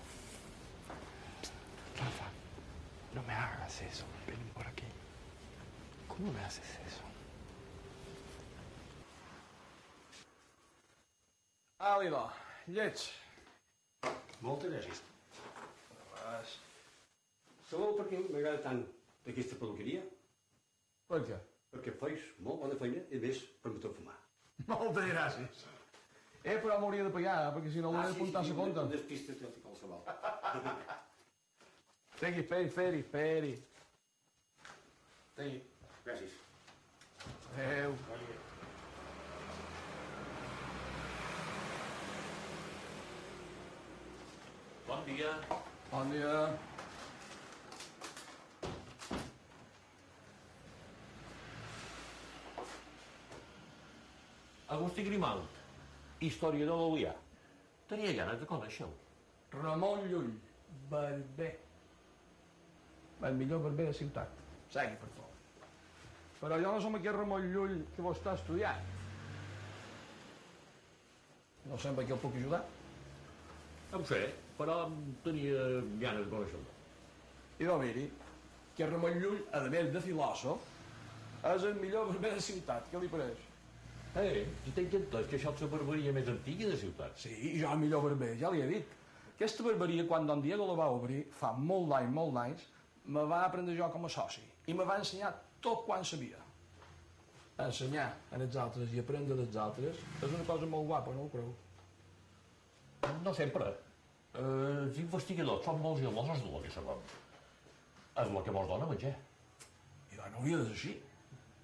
Rafa, 1.99 2.31
no 3.15 3.23
me 3.23 3.33
hagas 3.35 3.81
eso. 3.83 4.05
Ven 4.27 4.41
por 4.55 4.67
aquí. 4.67 4.87
¿Cómo 6.09 6.33
me 6.33 6.41
haces 6.41 6.71
eso? 6.87 7.05
Àlida, 11.79 12.25
lleig. 12.67 12.99
Molta 14.41 14.67
llegit. 14.67 15.18
Vas. 16.29 16.55
Sabeu 17.71 17.95
per 17.97 18.07
què 18.11 18.21
m'agrada 18.27 18.61
tant 18.65 18.83
aquesta 19.31 19.57
peluqueria? 19.61 20.03
Per 21.09 21.21
què? 21.25 21.39
Perquè 21.73 21.95
feis 22.03 22.25
molt 22.45 22.61
bona 22.65 22.77
feina 22.81 23.01
i 23.13 23.21
més 23.23 23.41
permeteu 23.65 23.95
fumar. 23.97 24.17
Moltes 24.69 25.09
gràcies. 25.09 25.63
Eh, 26.45 26.57
però 26.63 26.79
m'hauria 26.81 27.07
de 27.07 27.13
pagar, 27.15 27.37
eh, 27.47 27.55
perquè 27.55 27.73
si 27.73 27.85
no 27.85 27.93
l'hauré 27.93 28.13
d'apuntar 28.13 28.43
a 28.43 28.49
la 28.49 28.57
compta. 28.59 28.85
Un 28.85 28.93
despista 28.93 29.37
tot 29.41 29.57
i 29.57 29.65
qualsevol. 29.65 30.01
Tegui, 32.21 32.45
esperi, 32.45 32.69
esperi, 32.69 33.01
esperi. 33.05 33.55
Tegui. 35.39 35.63
Gràcies. 36.05 36.37
Adéu. 37.55 37.97
Bon 44.89 45.05
dia. 45.09 45.33
Bon 45.91 46.11
dia. 46.13 46.53
Agustí 54.69 55.05
Grimalt, 55.07 55.55
historiador 56.21 56.83
d'Olià. 56.83 57.15
Tenia 57.89 58.13
ganes 58.19 58.37
de 58.37 58.49
conèixer-lo. 58.51 58.93
Ramon 59.55 60.05
Llull, 60.11 60.29
barber. 60.91 61.55
El 63.25 63.39
millor 63.41 63.63
barber 63.65 63.87
de 63.89 63.95
ciutat. 63.97 64.35
Segui, 64.75 64.99
per 65.01 65.09
favor. 65.15 65.71
Però 66.43 66.59
jo 66.61 66.75
no 66.75 66.83
som 66.85 66.99
aquest 66.99 67.17
Ramon 67.17 67.49
Llull 67.55 67.79
que 67.97 68.05
vos 68.05 68.21
està 68.21 68.37
estudiant. 68.37 68.85
No 71.65 71.81
per 71.81 72.05
què 72.05 72.13
el 72.13 72.21
puc 72.21 72.37
ajudar. 72.37 72.61
No 73.89 74.03
ho 74.03 74.05
sé, 74.05 74.21
però 74.59 74.81
tenia 75.25 75.69
ganes 76.03 76.27
de 76.27 76.33
conèixer-lo. 76.33 76.75
I 77.59 77.69
no 77.69 77.79
miri, 77.83 78.07
que 78.77 78.87
Ramon 78.87 79.19
Llull, 79.23 79.41
a 79.55 79.63
més 79.71 79.93
de 79.95 80.03
filòsof, 80.03 80.67
és 81.53 81.65
el 81.67 81.79
millor 81.79 82.11
barber 82.13 82.35
de 82.37 82.43
ciutat. 82.43 82.87
Què 82.91 83.01
li 83.03 83.11
pareix? 83.11 83.47
Eh, 84.19 84.45
si 84.65 84.75
t'he 84.75 84.87
entès 84.87 85.27
que 85.31 85.39
això 85.39 85.53
és 85.55 85.63
la 85.63 85.71
barberia 85.73 86.15
més 86.15 86.29
antiga 86.31 86.71
de 86.71 86.79
ciutat. 86.79 87.19
Sí, 87.23 87.31
i 87.31 87.59
jo 87.61 87.71
el 87.71 87.83
millor 87.83 88.05
barber, 88.07 88.33
ja 88.41 88.51
li 88.55 88.63
he 88.65 88.69
dit. 88.71 88.97
Aquesta 89.37 89.63
barberia, 89.63 90.07
quan 90.11 90.27
Don 90.27 90.43
Diego 90.43 90.67
la 90.67 90.75
va 90.79 90.91
obrir, 90.91 91.25
fa 91.41 91.53
molt 91.55 91.91
d'anys, 91.93 92.15
molt 92.15 92.35
d'anys, 92.35 92.65
me 93.15 93.25
va 93.31 93.45
aprendre 93.47 93.77
jo 93.77 93.87
com 93.93 94.05
a 94.05 94.11
soci 94.13 94.43
i 94.69 94.75
me 94.77 94.85
va 94.85 94.99
ensenyar 95.01 95.31
tot 95.65 95.85
quan 95.87 96.05
sabia. 96.05 96.41
Ensenyar 97.65 98.09
a 98.31 98.39
els 98.39 98.57
altres 98.65 98.93
i 98.95 99.01
aprendre 99.03 99.37
dels 99.39 99.57
altres 99.59 100.03
és 100.19 100.29
una 100.29 100.45
cosa 100.47 100.67
molt 100.71 100.87
guapa, 100.91 101.15
no 101.15 101.25
ho 101.27 101.31
creu? 101.33 101.55
No 103.25 103.33
sempre. 103.35 103.71
Eh, 104.35 104.85
els 104.85 104.99
investigadors 105.01 105.65
són 105.65 105.81
molt 105.83 106.03
gelosos 106.03 106.45
del 106.45 106.63
que 106.65 106.73
sabem. 106.75 107.01
És 108.19 108.29
el 108.29 108.41
que 108.45 108.55
mos 108.55 108.69
dona 108.69 108.89
menjar. 108.91 109.15
I 110.13 110.19
no 110.19 110.41
hauria 110.41 110.59
de 110.61 110.65
ser 110.69 110.77
així, 110.77 110.95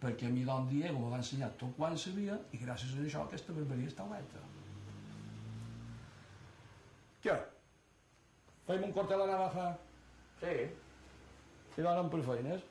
perquè 0.01 0.29
a 0.29 0.33
mi 0.33 0.45
Don 0.49 0.69
Diego 0.71 0.99
me 1.01 1.11
va 1.13 1.21
ensenyar 1.21 1.51
tot 1.61 1.75
quan 1.79 1.97
sabia 1.99 2.39
i 2.53 2.61
gràcies 2.61 2.95
a 2.95 3.03
això 3.05 3.25
aquesta 3.25 3.57
barberia 3.57 3.91
està 3.93 4.07
oberta. 4.07 4.43
Què? 7.25 7.35
Fem 8.69 8.87
un 8.87 8.95
corte 8.97 9.17
a 9.17 9.21
la 9.21 9.27
navaja? 9.33 9.67
Sí. 10.41 10.55
I 11.75 11.85
donen 11.85 12.09
per 12.13 12.23
feines? 12.29 12.71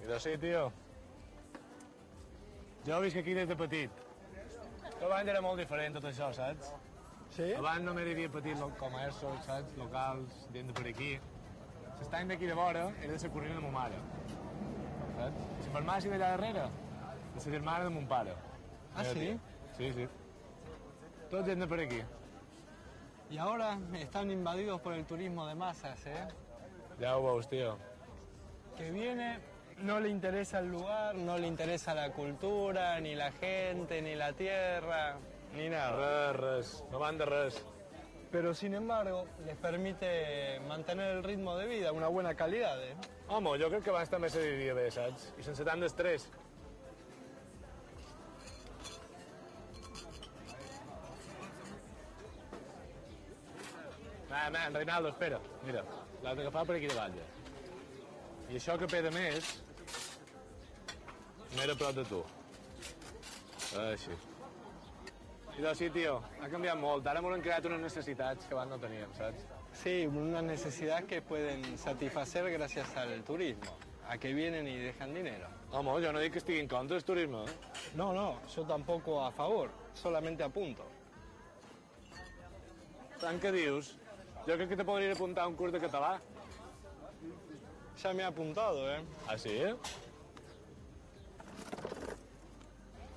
Mira, 0.00 0.18
sí, 0.22 0.36
tio. 0.38 0.68
Jo 2.86 3.00
visc 3.02 3.18
aquí 3.18 3.34
des 3.34 3.48
de 3.50 3.56
petit. 3.58 4.02
Però 4.96 5.08
abans 5.08 5.28
era 5.28 5.40
molt 5.42 5.58
diferent 5.58 5.96
tot 5.98 6.04
això, 6.06 6.28
saps? 6.34 6.68
Sí? 7.34 7.48
Abans 7.58 7.84
només 7.84 8.06
hi 8.06 8.12
havia 8.14 8.30
petits 8.32 8.62
comerços, 8.78 9.40
saps? 9.44 9.74
Locals, 9.80 10.36
gent 10.54 10.70
de 10.70 10.76
per 10.76 10.86
aquí. 10.92 11.08
L'estany 11.98 12.30
d'aquí 12.30 12.46
de 12.46 12.54
vora 12.54 12.84
era 13.02 13.12
de 13.12 13.18
la 13.22 13.32
corrent 13.34 13.58
de 13.58 13.64
ma 13.64 13.72
mare. 13.80 13.98
Saps? 15.16 15.48
La 15.64 15.72
farmàcia 15.78 16.12
d'allà 16.12 16.30
darrere, 16.36 16.68
de 17.34 17.42
la 17.42 17.56
germana 17.56 17.88
de 17.88 17.90
mon 17.96 18.06
pare. 18.06 18.36
Ah, 18.94 19.04
sí? 19.04 19.32
Sí, 19.76 19.90
sí. 19.98 20.06
Tot 21.30 21.44
gent 21.50 21.60
de 21.60 21.66
per 21.66 21.80
aquí. 21.80 22.02
Y 23.28 23.38
ahora 23.38 23.76
están 23.94 24.30
invadidos 24.30 24.80
por 24.80 24.92
el 24.94 25.04
turismo 25.04 25.46
de 25.46 25.56
masas, 25.56 26.06
¿eh? 26.06 26.28
Ja 27.00 27.16
ho 27.16 27.24
veus, 27.24 27.48
tio. 27.48 27.76
Que 28.76 28.90
viene, 28.92 29.40
no 29.82 30.00
le 30.00 30.08
interesa 30.08 30.58
el 30.58 30.70
lugar, 30.70 31.14
no 31.14 31.38
le 31.38 31.46
interesa 31.46 31.94
la 31.94 32.10
cultura, 32.12 32.98
ni 33.00 33.14
la 33.14 33.32
gente, 33.32 34.00
ni 34.02 34.14
la 34.14 34.32
tierra, 34.32 35.16
ni 35.54 35.68
nada. 35.68 36.32
Res, 36.32 36.40
res. 36.40 36.84
No 36.90 36.98
van 36.98 37.18
de 37.18 37.24
res. 37.24 37.64
Pero 38.30 38.52
sin 38.54 38.74
embargo, 38.74 39.26
les 39.44 39.56
permite 39.56 40.60
mantener 40.68 41.16
el 41.16 41.24
ritmo 41.24 41.56
de 41.56 41.66
vida, 41.66 41.92
una 41.92 42.08
buena 42.08 42.34
calidad, 42.34 42.82
¿eh? 42.82 42.94
Home, 43.28 43.58
jo 43.58 43.68
crec 43.70 43.82
que 43.82 43.90
abans 43.90 44.10
també 44.10 44.28
se 44.30 44.42
vivia 44.42 44.74
bé, 44.74 44.90
saps? 44.90 45.32
I 45.38 45.42
sense 45.42 45.64
tant 45.66 45.80
d'estrès. 45.82 46.28
Va, 54.30 54.50
man, 54.50 54.74
Reinaldo, 54.74 55.10
espera. 55.14 55.40
Mira, 55.64 55.82
l'has 56.22 56.36
d'agafar 56.36 56.66
per 56.66 56.76
aquí 56.76 56.90
davant, 56.90 57.16
ja. 57.18 57.26
I 58.50 58.60
això 58.60 58.76
que 58.78 58.86
peda 58.90 59.10
més, 59.10 59.56
m'era 61.54 61.72
a 61.72 61.76
prop 61.76 61.94
de 61.94 62.04
tu. 62.04 62.22
Així. 63.78 64.16
I 65.56 65.62
doncs 65.64 65.78
sí, 65.80 65.88
tio, 65.90 66.18
ha 66.42 66.48
canviat 66.52 66.76
molt. 66.76 67.06
Ara 67.08 67.22
m'han 67.24 67.44
creat 67.44 67.64
unes 67.68 67.80
necessitats 67.80 68.48
que 68.48 68.56
abans 68.56 68.74
no 68.74 68.78
teníem, 68.80 69.12
saps? 69.16 69.46
Sí, 69.76 70.06
una 70.06 70.42
necesidad 70.42 71.04
que 71.04 71.22
pueden 71.22 71.78
satisfacer 71.78 72.50
gracias 72.50 72.96
al 72.96 73.22
turismo, 73.24 73.76
a 74.08 74.18
que 74.18 74.32
vienen 74.32 74.68
y 74.68 74.76
dejan 74.76 75.14
dinero. 75.14 75.48
Home, 75.72 76.00
jo 76.02 76.12
no 76.12 76.20
dic 76.20 76.32
que 76.32 76.38
estigui 76.38 76.60
en 76.60 76.68
contra 76.68 76.96
del 76.96 77.04
turisme, 77.04 77.44
eh? 77.44 77.54
No, 77.94 78.12
no, 78.12 78.40
yo 78.54 78.64
tampoco 78.64 79.24
a 79.24 79.30
favor, 79.32 79.70
solamente 79.94 80.42
apunto. 80.42 80.84
Tant 83.20 83.40
que 83.40 83.52
dius, 83.52 83.96
jo 84.46 84.54
crec 84.54 84.68
que 84.68 84.76
te 84.76 84.84
podria 84.84 85.12
apuntar 85.12 85.46
un 85.48 85.56
curs 85.56 85.72
de 85.72 85.80
català. 85.80 86.20
Ya 88.02 88.12
me 88.12 88.22
ha 88.22 88.28
apuntado, 88.28 88.90
¿eh? 88.92 89.00
Ah, 89.26 89.38
sí? 89.38 89.58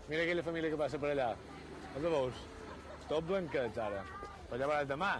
Mira 0.09 0.23
aquella 0.23 0.43
família 0.43 0.69
que 0.71 0.77
passa 0.77 0.97
per 0.97 1.11
allà. 1.13 1.35
Els 1.95 2.05
veus? 2.05 2.39
Tot 3.09 3.25
blanquets, 3.29 3.77
ara. 3.77 4.03
Però 4.49 4.57
ja 4.57 4.67
veuràs 4.69 4.87
demà. 4.89 5.11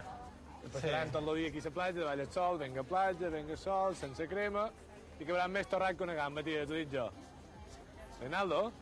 Passaran 0.72 1.06
Sí. 1.06 1.12
tot 1.14 1.28
el 1.28 1.36
dia 1.36 1.48
aquí 1.48 1.58
a 1.58 1.64
la 1.64 1.70
platja, 1.70 2.00
davall 2.00 2.20
el 2.20 2.32
sol, 2.32 2.58
venga 2.58 2.82
platja, 2.82 3.30
venga 3.30 3.56
sol, 3.56 3.94
sense 3.94 4.26
crema, 4.28 4.70
i 5.18 5.24
que 5.24 5.32
veuran 5.32 5.50
més 5.52 5.66
torrat 5.66 5.96
que 5.96 6.02
una 6.02 6.14
gamba, 6.14 6.42
tio, 6.42 6.66
t'ho 6.66 6.74
dic 6.74 6.92
jo. 6.92 7.10
Reinaldo? 8.20 8.72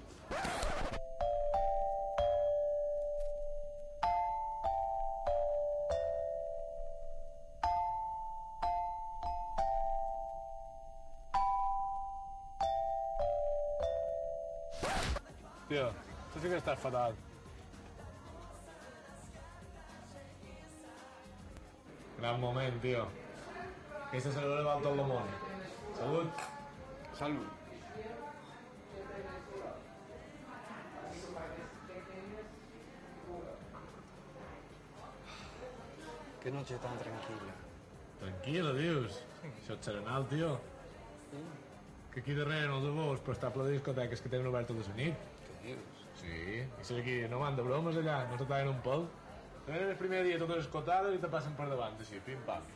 Estàs 16.60 16.80
fatal. 16.82 17.16
Gran 22.18 22.40
moment, 22.42 22.80
tio. 22.82 23.04
Aquesta 24.08 24.32
celebrada 24.32 24.64
val 24.66 24.82
tot 24.82 24.96
el 24.96 25.06
món. 25.06 25.30
Salut. 25.98 26.42
Salut. 27.18 27.54
Qué 36.42 36.50
noche 36.54 36.78
tan 36.82 36.98
tranquila. 37.02 37.54
Tranquil·la, 38.18 38.72
dius? 38.78 39.20
Això 39.44 39.76
és 39.76 39.84
serenal, 39.84 40.26
tio. 40.30 40.54
Que 42.14 42.22
aquí 42.22 42.34
darrere 42.34 42.70
no 42.70 42.80
els 42.80 42.88
veus, 42.98 43.22
però 43.22 43.36
està 43.36 43.52
ple 43.54 43.68
de 43.68 43.76
discoteques 43.76 44.24
que 44.24 44.32
tenen 44.32 44.50
obert 44.50 44.70
tota 44.70 44.86
la 44.88 44.98
nit. 45.02 45.30
Què 45.46 45.58
dius? 45.66 45.97
Sí, 46.18 46.62
i 46.64 46.84
si 46.84 46.98
aquí 46.98 47.16
no 47.30 47.38
van 47.42 47.56
de 47.58 47.64
bromes 47.66 47.98
allà, 48.00 48.18
no 48.30 48.38
se 48.38 48.46
tallen 48.50 48.72
un 48.72 48.82
pèl. 48.84 49.06
Te 49.66 49.74
venen 49.74 49.92
el 49.92 50.00
primer 50.00 50.24
dia 50.26 50.40
totes 50.40 50.64
escotades 50.64 51.14
i 51.14 51.22
te 51.22 51.30
passen 51.30 51.54
per 51.58 51.68
davant, 51.70 51.96
així, 52.00 52.20
pim-pam. 52.26 52.66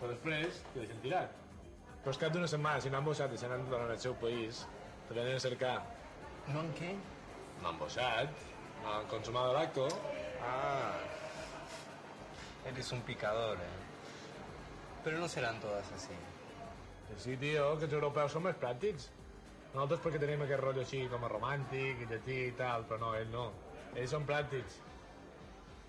Però 0.00 0.10
després 0.10 0.60
te 0.72 0.82
deixen 0.82 1.00
tirat. 1.04 1.32
Però 2.02 2.12
és 2.12 2.20
cap 2.20 2.34
d'una 2.34 2.50
setmana, 2.50 2.82
si 2.84 2.92
no 2.92 2.98
han 2.98 3.06
boixat 3.06 3.32
i 3.32 3.40
se 3.40 3.48
n'han 3.48 3.64
tornat 3.70 3.94
al 3.94 4.02
seu 4.02 4.16
país, 4.20 4.64
te 5.08 5.16
venen 5.16 5.38
a 5.38 5.44
cercar. 5.46 5.78
¿No 6.50 6.60
en 6.60 6.72
qué? 6.80 6.90
No 7.62 7.70
han 7.70 7.78
boixat, 7.80 8.44
no 8.82 8.92
han 8.98 9.08
consumat 9.08 9.52
l'acto. 9.56 9.88
Ah, 10.44 10.98
eres 12.68 12.92
un 12.92 13.00
picador, 13.08 13.56
¿eh? 13.56 13.72
Pero 15.04 15.18
no 15.18 15.28
serán 15.28 15.60
todas 15.60 15.90
así. 15.92 16.16
Que 17.08 17.18
sí, 17.20 17.36
tio, 17.36 17.76
que 17.78 17.88
els 17.88 17.96
europeus 17.96 18.32
són 18.32 18.44
més 18.48 18.56
pràctics. 18.60 19.10
Nosaltres 19.74 20.02
perquè 20.04 20.18
tenim 20.22 20.42
aquest 20.44 20.60
rotllo 20.62 20.82
així 20.84 21.00
com 21.10 21.24
a 21.26 21.28
romàntic 21.32 22.02
i 22.04 22.06
llatí 22.06 22.36
i 22.46 22.52
tal, 22.58 22.84
però 22.86 23.00
no, 23.00 23.08
ell 23.18 23.32
no. 23.32 23.48
Ells 23.98 24.12
són 24.14 24.26
pràctics. 24.28 24.76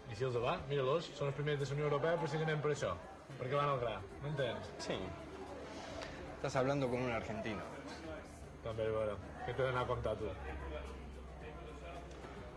I 0.10 0.18
si 0.18 0.26
els 0.26 0.38
va, 0.42 0.56
mira-los, 0.72 1.12
són 1.18 1.30
els 1.30 1.38
primers 1.38 1.60
de 1.62 1.68
la 1.70 1.78
Unió 1.78 1.86
Europea 1.92 2.18
precisament 2.22 2.64
per 2.64 2.72
això, 2.74 2.96
perquè 3.38 3.54
van 3.54 3.70
al 3.76 3.84
gra, 3.84 3.94
m'entens? 4.24 4.72
Sí. 4.88 4.98
Estás 6.34 6.58
hablando 6.62 6.90
con 6.90 7.06
un 7.06 7.14
argentino. 7.14 7.62
També, 8.66 8.90
bueno, 8.90 9.20
què 9.46 9.54
te 9.54 9.62
d'anar 9.62 9.86
a 9.86 9.92
contar 9.94 10.16
tu? 10.18 10.34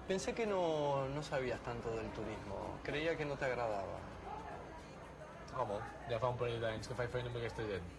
Pensé 0.09 0.33
que 0.33 0.47
no, 0.49 1.07
no 1.13 1.23
sabías 1.23 1.61
tanto 1.61 1.95
del 1.95 2.09
turismo. 2.17 2.79
Creía 2.83 3.17
que 3.19 3.27
no 3.27 3.37
te 3.37 3.45
agradaba. 3.45 4.01
Home, 5.61 5.81
ja 6.09 6.21
fa 6.21 6.33
un 6.33 6.41
parell 6.41 6.61
d'anys 6.65 6.89
que 6.89 6.97
faig 6.97 7.13
feina 7.13 7.29
amb 7.29 7.41
aquesta 7.43 7.69
gent. 7.69 7.98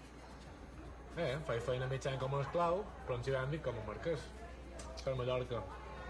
Eh, 1.20 1.38
faig 1.48 1.64
feina 1.66 1.88
mig 1.92 2.06
any 2.08 2.18
com 2.20 2.36
a 2.38 2.44
esclau, 2.46 2.78
però 3.06 3.18
en 3.18 3.24
Xivàndic 3.26 3.64
com 3.66 3.76
a 3.76 3.82
marquès. 3.88 4.22
Per 5.04 5.16
Mallorca. 5.20 5.60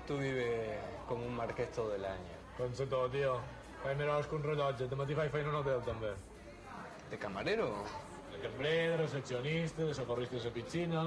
Tú 0.05 0.17
vives 0.17 0.83
como 1.07 1.25
un 1.25 1.35
marqués 1.35 1.71
todo 1.71 1.95
el 1.95 2.05
año. 2.05 2.35
Pensa 2.57 2.85
tot, 2.85 3.11
tio. 3.11 3.39
Faig 3.81 3.97
més 3.97 4.11
hores 4.11 4.29
que 4.29 4.37
un 4.37 4.45
rellotge. 4.45 4.89
De 4.91 4.99
matí 4.99 5.17
faig 5.17 5.31
feina 5.33 5.49
a 5.49 5.53
un 5.55 5.57
hotel, 5.63 5.81
també. 5.87 6.13
¿De 7.09 7.17
camarero? 7.17 7.71
De 8.31 8.39
cambrer, 8.43 8.91
de 8.91 8.97
recepcionista, 8.97 9.83
de 9.83 9.93
socorrista 9.93 10.37
de 10.37 10.43
la 10.45 10.53
piscina... 10.53 11.03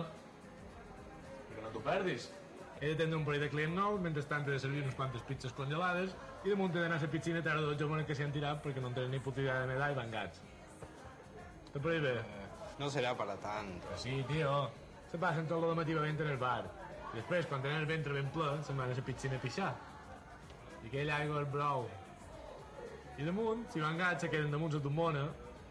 I 1.53 1.55
que 1.55 1.63
no 1.63 1.71
t'ho 1.71 1.83
perdis. 1.87 2.31
He 2.81 2.91
d'atendre 2.91 3.21
un 3.21 3.25
parell 3.25 3.47
de 3.47 3.51
clients 3.55 3.79
nous, 3.79 4.01
mentrestant 4.03 4.49
he 4.49 4.57
de 4.57 4.59
servir 4.59 4.83
unes 4.83 4.99
quantes 4.99 5.23
pizzas 5.29 5.55
congelades 5.55 6.17
i 6.43 6.51
damunt 6.51 6.75
he 6.75 6.81
d'anar 6.81 6.99
a 6.99 7.07
la 7.07 7.11
piscina 7.13 7.39
a 7.39 7.47
treure 7.47 7.69
dos 7.69 7.79
joves 7.79 8.07
que 8.09 8.19
s'hi 8.19 8.27
han 8.27 8.35
tirat 8.35 8.65
perquè 8.65 8.83
no 8.83 8.91
en 8.91 8.99
tenen 8.99 9.15
ni 9.15 9.23
puta 9.23 9.45
idea 9.45 9.61
de 9.63 9.75
nedar 9.77 9.93
i 9.93 10.01
van 10.01 10.11
gats. 10.11 10.43
Te 11.71 11.79
pareix 11.79 12.03
bé? 12.03 12.42
No 12.83 12.91
será 12.91 13.17
para 13.17 13.37
tanto. 13.37 13.89
Que 13.91 13.97
sí, 13.97 14.25
tio. 14.27 14.69
Se 15.09 15.17
passen 15.17 15.47
tot 15.47 15.63
el 15.63 15.77
matí 15.79 15.95
bevent 15.95 16.19
en 16.25 16.31
el 16.33 16.39
bar. 16.41 16.65
I 17.13 17.21
després, 17.21 17.47
quan 17.47 17.63
tenen 17.63 17.85
el 17.85 17.87
ventre 17.87 18.17
ben 18.17 18.27
ple, 18.35 18.49
se'n 18.67 18.75
van 18.81 18.91
a 18.91 18.97
la 18.99 19.05
piscina 19.07 19.39
a 19.39 19.43
pixar. 19.45 19.69
I 20.83 20.89
aquella 20.89 21.21
aigua 21.23 21.45
és 21.45 21.53
brou. 21.53 21.87
I 23.23 23.29
damunt, 23.29 23.63
si 23.71 23.85
van 23.85 24.03
gats, 24.03 24.27
se 24.27 24.33
queden 24.33 24.51
damunt 24.51 24.75
la 24.75 24.83
tombona 24.83 25.23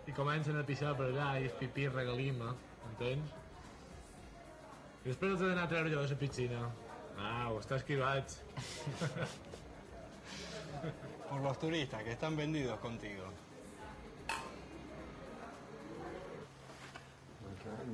i 0.07 0.15
comencen 0.15 0.55
a 0.55 0.63
pixar 0.63 0.95
per 0.95 1.09
allà 1.09 1.27
i 1.41 1.51
es 1.51 1.59
pipí 1.59 1.89
regalima, 1.91 2.55
entens? 2.93 3.35
I 5.03 5.09
després 5.09 5.35
els 5.35 5.43
he 5.43 5.51
d'anar 5.51 5.67
a 5.67 5.73
treure 5.75 5.91
jo 5.91 6.07
de 6.07 6.15
la 6.15 6.21
piscina. 6.23 6.63
Ah, 7.19 7.51
ho 7.51 7.59
està 7.59 7.75
esquivat. 7.81 8.39
Por 11.27 11.43
los 11.43 11.59
turistas 11.59 12.07
que 12.07 12.15
están 12.15 12.39
vendidos 12.39 12.79
contigo. 12.79 13.27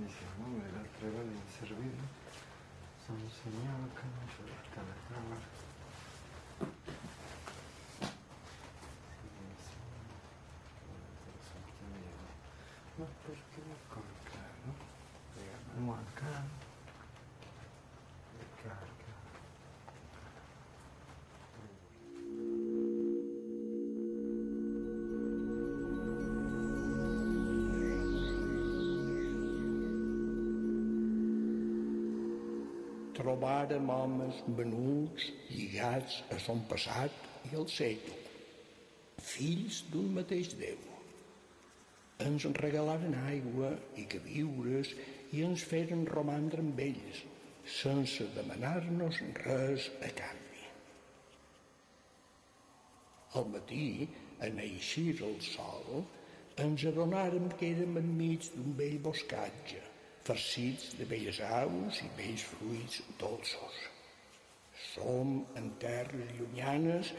dice, 0.05 0.23
no 0.39 0.47
me 0.47 0.65
da 0.71 0.81
el 0.81 0.89
trabajo 0.99 1.25
de 1.25 1.41
servirme. 1.57 2.07
Son 3.05 3.17
señor, 3.17 3.89
que 3.95 4.05
no 4.05 4.23
se 4.29 4.41
va 4.45 4.55
a 4.55 4.63
estar 4.63 4.83
la 4.83 4.97
trabajo. 5.07 5.56
Trobàrem 33.17 33.89
homes 33.91 34.41
menuts, 34.57 35.31
lligats 35.49 36.21
a 36.33 36.39
son 36.43 36.63
passat 36.69 37.13
i 37.49 37.55
al 37.59 37.67
seu, 37.73 38.11
fills 39.29 39.83
d'un 39.91 40.13
mateix 40.19 40.53
Déu. 40.59 40.83
Ens 42.25 42.47
regalaren 42.57 43.13
aigua 43.27 43.71
i 44.01 44.05
queviures 44.09 44.93
i 45.37 45.43
ens 45.45 45.65
feren 45.71 46.05
romandre 46.09 46.63
amb 46.65 46.79
ells, 46.85 47.23
sense 47.77 48.25
demanar-nos 48.35 49.19
res 49.43 49.89
a 50.01 50.11
canvi. 50.21 50.63
Al 53.37 53.49
matí, 53.53 54.07
en 54.47 54.61
eixir 54.63 55.19
el 55.27 55.37
sol, 55.45 56.05
ens 56.63 56.85
adonàrem 56.89 57.51
que 57.59 57.69
érem 57.75 57.99
enmig 58.01 58.49
d'un 58.55 58.73
vell 58.79 58.97
boscatge, 59.03 59.83
farcits 60.27 60.91
de 60.99 61.07
belles 61.09 61.39
aus 61.47 62.01
i 62.03 62.09
bells 62.17 62.43
fruits 62.51 63.01
dolços. 63.21 63.79
Som 64.93 65.39
en 65.59 65.71
terres 65.81 66.35
llunyanes 66.37 67.13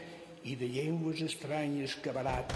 i 0.47 0.55
de 0.59 0.69
llengües 0.69 1.25
estranyes 1.25 1.97
que 2.03 2.13
barat. 2.15 2.53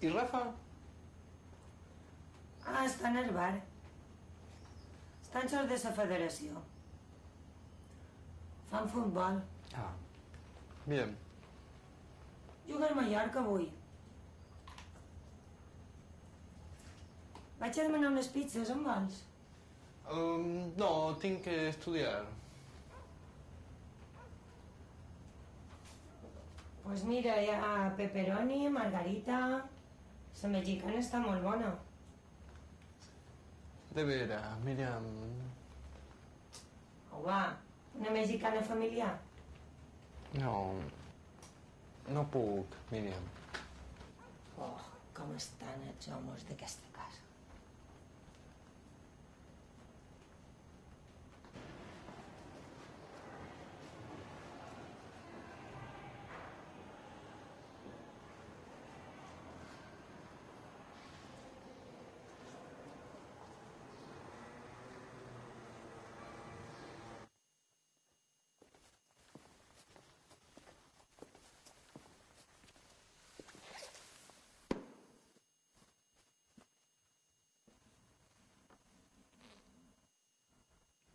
¿Y 0.00 0.10
Rafa? 0.10 0.40
Ah, 2.64 2.84
està 2.86 3.10
en 3.10 3.16
el 3.24 3.30
bar. 3.34 3.67
Estan 5.38 5.50
sols 5.52 5.68
de 5.70 5.76
la 5.86 5.90
federació. 5.94 6.60
Fan 8.70 8.88
futbol. 8.90 9.36
Ah. 9.78 9.92
Bien. 10.86 11.12
Juga 12.66 12.88
al 12.88 12.96
Mallorca 12.96 13.38
avui. 13.44 13.68
Vaig 17.60 17.78
a 17.78 17.86
demanar 17.86 18.10
unes 18.10 18.32
pizzas, 18.34 18.72
on 18.74 18.82
vols? 18.88 19.22
Um, 20.10 20.74
no, 20.80 20.90
tinc 21.22 21.44
que 21.46 21.56
estudiar. 21.68 22.26
Pues 26.82 27.06
mira, 27.06 27.38
hi 27.38 27.52
ha 27.54 27.74
pepperoni, 28.00 28.64
margarita... 28.80 29.44
La 30.42 30.48
mexicana 30.50 30.98
està 30.98 31.22
molt 31.22 31.46
bona. 31.46 31.76
De 33.94 34.04
Miriam. 34.64 35.06
Au, 37.12 37.22
va, 37.24 37.56
una 37.98 38.10
mexicana 38.10 38.62
familiar. 38.62 39.14
No. 40.38 40.74
No 42.08 42.24
puc, 42.32 42.76
Miriam. 42.92 43.24
Oh, 44.58 44.76
com 45.16 45.34
estan 45.36 45.88
els 45.92 46.10
homes 46.14 46.44
d'aquesta 46.50 46.92
casa. 46.96 47.27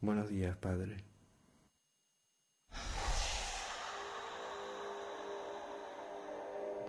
Buenos 0.03 0.27
días, 0.27 0.53
padre. 0.57 0.97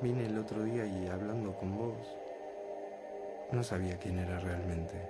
Vine 0.02 0.26
el 0.26 0.36
otro 0.36 0.64
día 0.64 0.84
y 0.84 1.06
hablando 1.06 1.54
con 1.54 1.78
vos, 1.78 1.94
no 3.52 3.62
sabía 3.62 3.96
quién 4.00 4.18
era 4.18 4.40
realmente. 4.40 5.08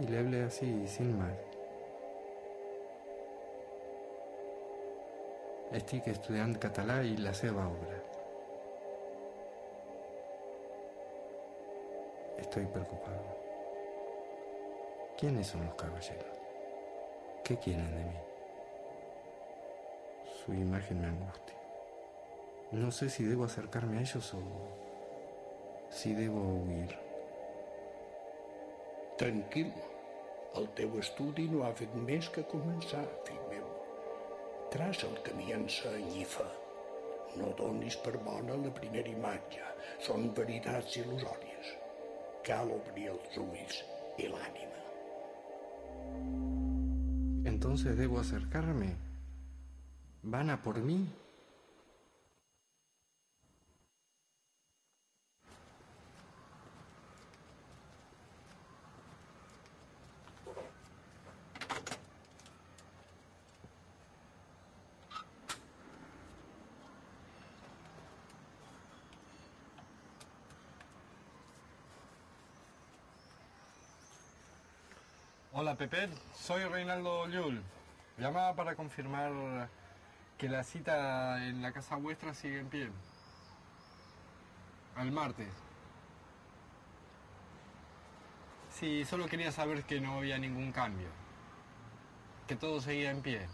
Y 0.00 0.08
le 0.08 0.18
hablé 0.18 0.42
así, 0.42 0.88
sin 0.88 1.16
más. 1.16 1.38
Estic 5.70 6.10
estudiant 6.10 6.58
català 6.58 7.04
i 7.06 7.14
la 7.22 7.36
seva 7.38 7.68
obra. 7.70 8.02
Estoy 12.42 12.66
preocupado. 12.66 13.38
¿Quiénes 15.16 15.46
son 15.46 15.64
los 15.66 15.74
caballeros? 15.76 16.39
¿Qué 17.50 17.56
quieren 17.56 17.90
de 17.90 18.04
mí? 18.04 18.16
Su 20.44 20.54
imagen 20.54 21.00
me 21.00 21.08
angustia. 21.08 21.56
No 22.70 22.92
sé 22.92 23.10
si 23.10 23.24
debo 23.24 23.42
acercarme 23.42 23.98
a 23.98 24.02
ellos 24.02 24.34
o 24.34 24.40
si 25.90 26.14
debo 26.14 26.38
huir. 26.38 26.96
Tranquil, 29.18 29.72
el 30.54 30.68
teu 30.78 30.94
estudi 31.02 31.48
no 31.50 31.66
ha 31.66 31.74
fet 31.74 31.90
més 32.06 32.30
que 32.30 32.46
començar, 32.54 33.02
fill 33.26 33.42
meu. 33.50 33.66
Traça 34.70 35.10
el 35.10 35.18
camí 35.26 35.50
en 35.50 35.66
sa. 35.68 35.90
No 37.34 37.50
donis 37.58 37.98
per 38.06 38.14
bona 38.30 38.62
la 38.62 38.70
primera 38.70 39.10
imatge. 39.10 39.66
Són 39.98 40.30
veritats 40.38 41.02
il·lusòries. 41.02 41.76
Cal 42.46 42.70
obrir 42.78 43.10
els 43.10 43.42
ulls 43.42 43.82
i 44.22 44.30
l'ànima. 44.30 44.69
Entonces 47.62 47.94
debo 47.98 48.18
acercarme. 48.18 48.96
¿Van 50.22 50.48
a 50.48 50.62
por 50.62 50.80
mí? 50.80 51.06
Hola 75.80 75.88
Pepe, 75.88 76.10
soy 76.34 76.62
Reinaldo 76.64 77.26
Llull. 77.26 77.62
Llamaba 78.18 78.54
para 78.54 78.74
confirmar 78.74 79.32
que 80.36 80.46
la 80.46 80.62
cita 80.62 81.42
en 81.46 81.62
la 81.62 81.72
casa 81.72 81.96
vuestra 81.96 82.34
sigue 82.34 82.58
en 82.58 82.68
pie. 82.68 82.90
Al 84.94 85.10
martes. 85.10 85.48
Sí, 88.68 89.06
solo 89.06 89.26
quería 89.26 89.52
saber 89.52 89.84
que 89.84 90.02
no 90.02 90.18
había 90.18 90.36
ningún 90.36 90.70
cambio. 90.70 91.08
Que 92.46 92.56
todo 92.56 92.82
seguía 92.82 93.10
en 93.10 93.22
pie. 93.22 93.48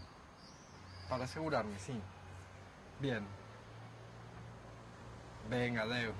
Para 1.07 1.23
asegurarme, 1.23 1.79
sí. 1.79 1.97
Bien. 2.99 3.25
Venga, 5.49 5.83
adeu. 5.83 6.11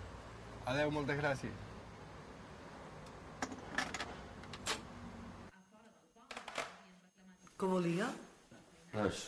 Adeu, 0.65 0.89
moltes 0.89 1.17
gràcies. 1.17 1.66
Què 7.58 7.65
volia? 7.65 8.08
Res. 8.93 9.22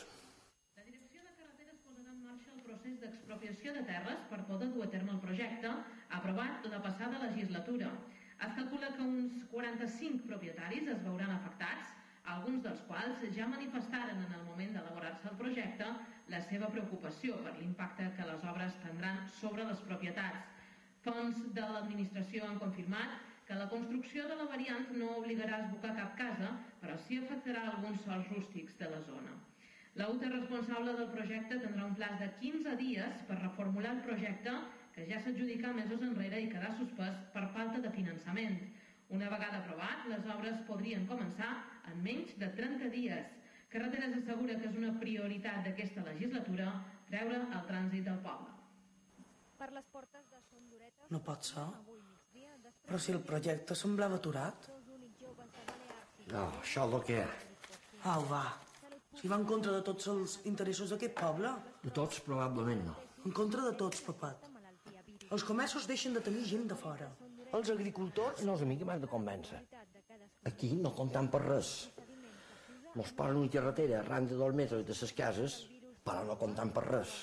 La 0.78 0.84
Direcció 0.86 1.24
de 1.26 1.32
Carreteres 1.38 1.80
posarà 1.82 2.12
en 2.14 2.20
marxa 2.28 2.52
el 2.54 2.60
procés 2.66 3.00
d'expropiació 3.02 3.72
de 3.74 3.82
terres 3.88 4.28
per 4.30 4.38
poder 4.50 4.68
dur 4.76 4.84
a 4.86 4.90
terme 4.92 5.16
el 5.16 5.22
projecte 5.24 5.72
aprovat 6.18 6.68
la 6.70 6.82
passada 6.84 7.22
legislatura. 7.24 7.90
Es 8.48 8.54
calcula 8.60 8.92
que 9.00 9.08
uns 9.08 9.40
45 9.56 10.30
propietaris 10.30 10.92
es 10.94 11.02
veuran 11.08 11.34
afectats, 11.40 11.90
alguns 12.36 12.62
dels 12.68 12.86
quals 12.92 13.26
ja 13.40 13.50
manifestaren 13.50 14.22
en 14.28 14.38
el 14.38 14.46
moment 14.52 14.78
d'elaborar-se 14.78 15.32
el 15.32 15.42
projecte 15.42 15.90
la 16.30 16.44
seva 16.52 16.70
preocupació 16.76 17.42
per 17.48 17.56
l'impacte 17.58 18.12
que 18.14 18.30
les 18.30 18.46
obres 18.54 18.78
tindran 18.86 19.24
sobre 19.40 19.66
les 19.72 19.82
propietats. 19.90 20.46
Fons 21.02 21.42
de 21.58 21.66
l'administració 21.66 22.46
han 22.46 22.62
confirmat 22.62 23.18
que 23.50 23.56
la 23.58 23.66
construcció 23.70 24.28
de 24.30 24.36
la 24.38 24.46
variant 24.46 24.92
no 24.94 25.08
obligarà 25.18 25.56
a 25.58 25.62
esbocar 25.64 25.96
cap 25.98 26.12
casa, 26.20 26.50
però 26.84 26.94
sí 27.08 27.16
afectarà 27.18 27.64
alguns 27.66 28.04
sols 28.06 28.28
rústics 28.30 28.76
de 28.78 28.90
la 28.92 29.00
zona. 29.08 29.32
La 29.98 30.10
UTA 30.14 30.30
responsable 30.30 30.94
del 31.00 31.10
projecte 31.16 31.58
tindrà 31.64 31.88
un 31.88 31.96
plaç 31.98 32.20
de 32.22 32.28
15 32.44 32.76
dies 32.78 33.24
per 33.26 33.40
reformular 33.40 33.96
el 33.96 34.04
projecte 34.06 34.54
que 34.94 35.08
ja 35.10 35.18
s'adjudicà 35.24 35.72
mesos 35.74 36.06
enrere 36.06 36.44
i 36.44 36.52
quedà 36.52 36.70
suspès 36.78 37.18
per 37.34 37.48
falta 37.56 37.82
de 37.82 37.90
finançament. 37.98 38.60
Una 39.18 39.32
vegada 39.34 39.64
aprovat, 39.64 40.06
les 40.14 40.30
obres 40.36 40.62
podrien 40.70 41.10
començar 41.10 41.50
en 41.90 42.04
menys 42.06 42.38
de 42.38 42.52
30 42.62 42.94
dies. 42.94 43.34
Carreteres 43.74 44.14
assegura 44.20 44.60
que 44.62 44.70
és 44.70 44.78
una 44.78 44.94
prioritat 45.02 45.66
d'aquesta 45.66 46.06
legislatura 46.06 46.70
treure 47.10 47.42
el 47.48 47.66
trànsit 47.74 48.06
del 48.06 48.22
poble. 48.30 48.54
Per 49.58 49.74
les 49.74 49.90
portes 49.98 50.30
de 50.30 50.46
Son 50.52 50.70
Lloreta... 50.70 51.10
No 51.10 51.26
pot 51.26 51.50
ser. 51.50 51.66
Però 52.90 52.98
si 52.98 53.14
el 53.14 53.22
projecte 53.22 53.76
semblava 53.78 54.18
aturat. 54.18 54.66
No, 56.32 56.48
això 56.62 56.88
és 56.88 56.96
el 56.98 57.04
que. 57.06 57.20
Au, 58.10 58.26
va. 58.32 58.48
Si 59.20 59.30
va 59.30 59.38
en 59.38 59.46
contra 59.46 59.76
de 59.76 59.84
tots 59.86 60.10
els 60.10 60.40
interessos 60.50 60.90
d'aquest 60.96 61.14
poble. 61.22 61.54
De 61.84 61.94
tots, 61.94 62.22
probablement 62.26 62.82
no. 62.88 62.96
En 63.28 63.36
contra 63.36 63.62
de 63.68 63.76
tots, 63.78 64.02
papat. 64.08 64.50
Els 65.30 65.46
comerços 65.46 65.86
deixen 65.86 66.18
de 66.18 66.26
tenir 66.26 66.48
gent 66.50 66.66
de 66.72 66.78
fora. 66.82 67.12
Els 67.54 67.70
agricultors... 67.70 68.42
No 68.48 68.58
és 68.58 68.66
a 68.66 68.70
mi 68.70 68.78
que 68.80 68.90
m'has 68.90 69.06
de 69.06 69.10
convèncer. 69.12 69.62
Aquí 70.50 70.72
no 70.82 70.96
comptam 70.98 71.30
per 71.30 71.44
res. 71.46 71.74
Mos 72.98 73.14
posen 73.14 73.38
una 73.44 73.54
carretera 73.54 74.00
arran 74.00 74.30
de 74.32 74.38
dos 74.40 74.56
metres 74.58 74.86
de 74.88 74.98
les 74.98 75.14
cases, 75.14 75.60
però 76.06 76.24
no 76.26 76.42
comptam 76.42 76.74
per 76.74 76.90
res. 76.90 77.20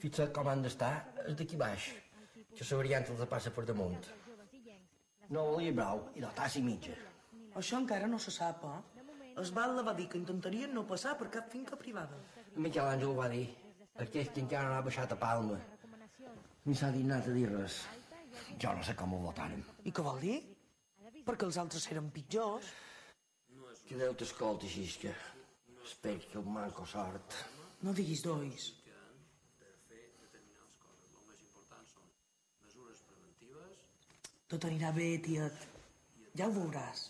Fixa't 0.00 0.32
com 0.36 0.48
han 0.48 0.62
d'estar 0.64 0.92
els 1.26 1.36
d'aquí 1.38 1.58
baix, 1.60 1.90
que 2.56 2.64
la 2.64 2.78
variant 2.80 3.10
els 3.14 3.28
passa 3.28 3.52
per 3.56 3.64
damunt. 3.68 4.08
No 5.30 5.46
volia 5.52 5.74
brau 5.76 6.06
i 6.18 6.24
la 6.24 6.32
tassa 6.34 6.58
i 6.58 6.64
mitja. 6.66 6.96
Això 7.60 7.78
encara 7.78 8.08
no 8.10 8.18
se 8.18 8.32
sap, 8.34 8.64
eh? 8.64 9.00
Es 9.42 9.52
Batlle 9.56 9.84
va 9.86 9.94
dir 9.98 10.06
que 10.10 10.18
intentarien 10.18 10.72
no 10.74 10.86
passar 10.86 11.16
per 11.18 11.28
cap 11.36 11.50
finca 11.52 11.76
privada. 11.82 12.18
Miquel 12.56 12.88
Àngel 12.92 13.12
ho 13.12 13.18
va 13.18 13.28
dir. 13.32 13.46
Aquest 14.04 14.34
que 14.34 14.42
encara 14.44 14.72
no 14.72 14.78
ha 14.78 14.86
baixat 14.86 15.12
a 15.14 15.18
Palma. 15.20 15.58
Ni 16.64 16.74
s'ha 16.74 16.90
dignat 16.96 17.28
a 17.28 17.36
dir 17.36 17.46
res. 17.52 17.78
Jo 18.62 18.74
no 18.76 18.82
sé 18.86 18.96
com 18.98 19.14
ho 19.14 19.20
votàrem. 19.28 19.62
I 19.84 19.92
què 19.92 20.04
vol 20.06 20.20
dir? 20.24 20.36
Perquè 21.28 21.46
els 21.46 21.60
altres 21.62 21.86
eren 21.94 22.10
pitjors. 22.16 22.72
Que 23.86 23.98
Déu 24.02 24.14
t'escolti, 24.14 24.68
Xisca. 24.70 25.14
Espero 25.84 26.28
que 26.32 26.38
un 26.38 26.52
manco 26.54 26.86
sort. 26.86 27.40
No 27.80 27.94
diguis 27.96 28.20
dois. 28.20 28.72
Tot 34.50 34.64
anirà 34.66 34.90
bé, 34.90 35.06
tiet. 35.22 35.60
Ja 36.34 36.48
ho 36.48 36.52
veuràs. 36.56 37.04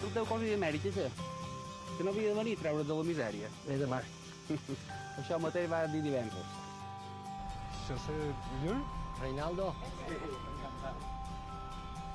Tu 0.00 0.10
teu 0.12 0.28
cosa 0.28 0.44
d'Amèrica, 0.44 0.92
sí? 0.92 1.08
Que 1.96 2.04
no 2.04 2.12
havia 2.12 2.28
de 2.28 2.36
venir 2.42 2.54
a 2.58 2.60
treure't 2.60 2.92
de 2.92 3.00
la 3.00 3.08
misèria. 3.08 3.50
Bé, 3.64 3.80
demà. 3.80 4.04
Això 5.24 5.40
mateix 5.40 5.72
va 5.72 5.82
dir 5.96 6.04
divendres. 6.04 6.55
És 7.86 8.06
Llull? 8.64 8.80
Reinaldo? 9.20 9.68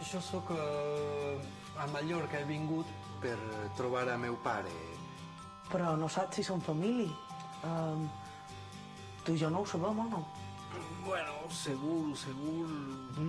Jo 0.03 0.19
sóc 0.19 0.49
eh, 0.51 1.39
a 1.79 1.85
Mallorca, 1.93 2.41
he 2.41 2.47
vingut 2.49 2.89
per 3.23 3.37
trobar 3.77 4.09
a 4.11 4.17
meu 4.19 4.35
pare. 4.43 4.73
Però 5.71 5.93
no 5.95 6.09
saps 6.11 6.41
si 6.41 6.43
són 6.43 6.59
família. 6.65 7.07
Um, 7.63 8.03
tu 9.23 9.37
i 9.37 9.39
jo 9.39 9.47
no 9.53 9.61
ho 9.63 9.69
sabem, 9.69 10.03
o 10.03 10.09
no? 10.11 10.21
Bueno, 11.05 11.47
seguro, 11.49 12.15
seguro. 12.19 12.75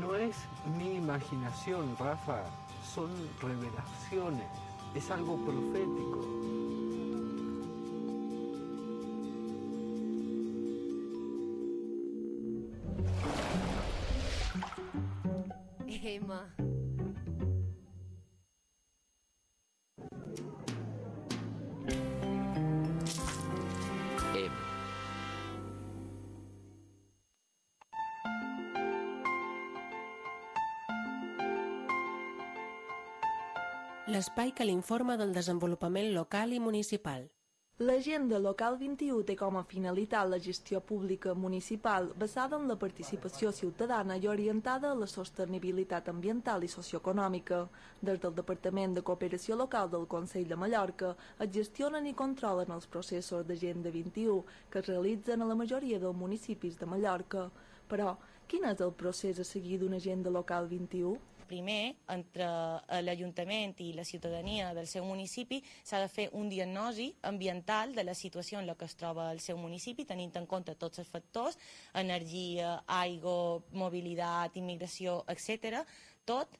No 0.02 0.16
es 0.16 0.42
mi 0.74 0.96
imaginación, 0.96 1.94
Rafa. 2.00 2.42
Son 2.82 3.12
revelaciones. 3.40 4.50
Es 4.94 5.10
algo 5.12 5.36
profético. 5.46 6.41
L'espai 34.42 34.58
que 34.58 34.64
l'informa 34.66 35.14
del 35.16 35.30
desenvolupament 35.30 36.08
local 36.14 36.52
i 36.52 36.58
municipal. 36.58 37.28
L'agenda 37.88 38.40
local 38.42 38.74
21 38.80 39.20
té 39.28 39.36
com 39.38 39.58
a 39.58 39.62
finalitat 39.72 40.26
la 40.30 40.40
gestió 40.46 40.80
pública 40.88 41.34
municipal 41.42 42.08
basada 42.22 42.58
en 42.58 42.66
la 42.66 42.74
participació 42.80 43.52
ciutadana 43.54 44.16
i 44.18 44.26
orientada 44.32 44.90
a 44.90 44.98
la 44.98 45.06
sostenibilitat 45.06 46.10
ambiental 46.14 46.66
i 46.66 46.72
socioeconòmica. 46.74 47.60
Des 48.00 48.18
del 48.24 48.34
Departament 48.40 48.98
de 48.98 49.06
Cooperació 49.12 49.60
Local 49.62 49.94
del 49.94 50.08
Consell 50.16 50.50
de 50.50 50.58
Mallorca 50.64 51.14
es 51.38 51.54
gestionen 51.60 52.10
i 52.10 52.18
controlen 52.24 52.74
els 52.78 52.90
processos 52.96 53.46
d'Agenda 53.46 53.94
21 53.94 54.42
que 54.72 54.82
es 54.82 54.90
realitzen 54.90 55.42
a 55.42 55.50
la 55.52 55.60
majoria 55.62 56.02
dels 56.02 56.18
municipis 56.24 56.82
de 56.82 56.90
Mallorca. 56.96 57.46
Però, 57.86 58.16
quin 58.50 58.66
és 58.74 58.82
el 58.82 58.90
procés 59.04 59.38
a 59.38 59.46
seguir 59.46 59.78
d'una 59.78 60.02
agenda 60.02 60.34
local 60.34 60.66
21? 60.66 61.14
Primer, 61.52 61.94
entre 62.14 62.48
l'Ajuntament 63.04 63.76
i 63.84 63.92
la 63.92 64.06
ciutadania 64.08 64.72
del 64.76 64.88
seu 64.88 65.04
municipi, 65.04 65.60
s'ha 65.84 66.00
de 66.00 66.08
fer 66.08 66.28
un 66.38 66.48
diagnosi 66.48 67.10
ambiental 67.28 67.92
de 67.94 68.06
la 68.08 68.16
situació 68.16 68.60
en 68.60 68.70
la 68.70 68.76
que 68.78 68.88
es 68.88 68.96
troba 68.96 69.28
el 69.34 69.40
seu 69.44 69.60
municipi, 69.60 70.08
tenint 70.08 70.32
en 70.40 70.48
compte 70.48 70.74
tots 70.80 71.02
els 71.02 71.10
factors, 71.12 71.58
energia, 71.94 72.78
aigua, 72.86 73.60
mobilitat, 73.76 74.56
immigració, 74.56 75.20
etc. 75.28 75.82
tot, 76.24 76.56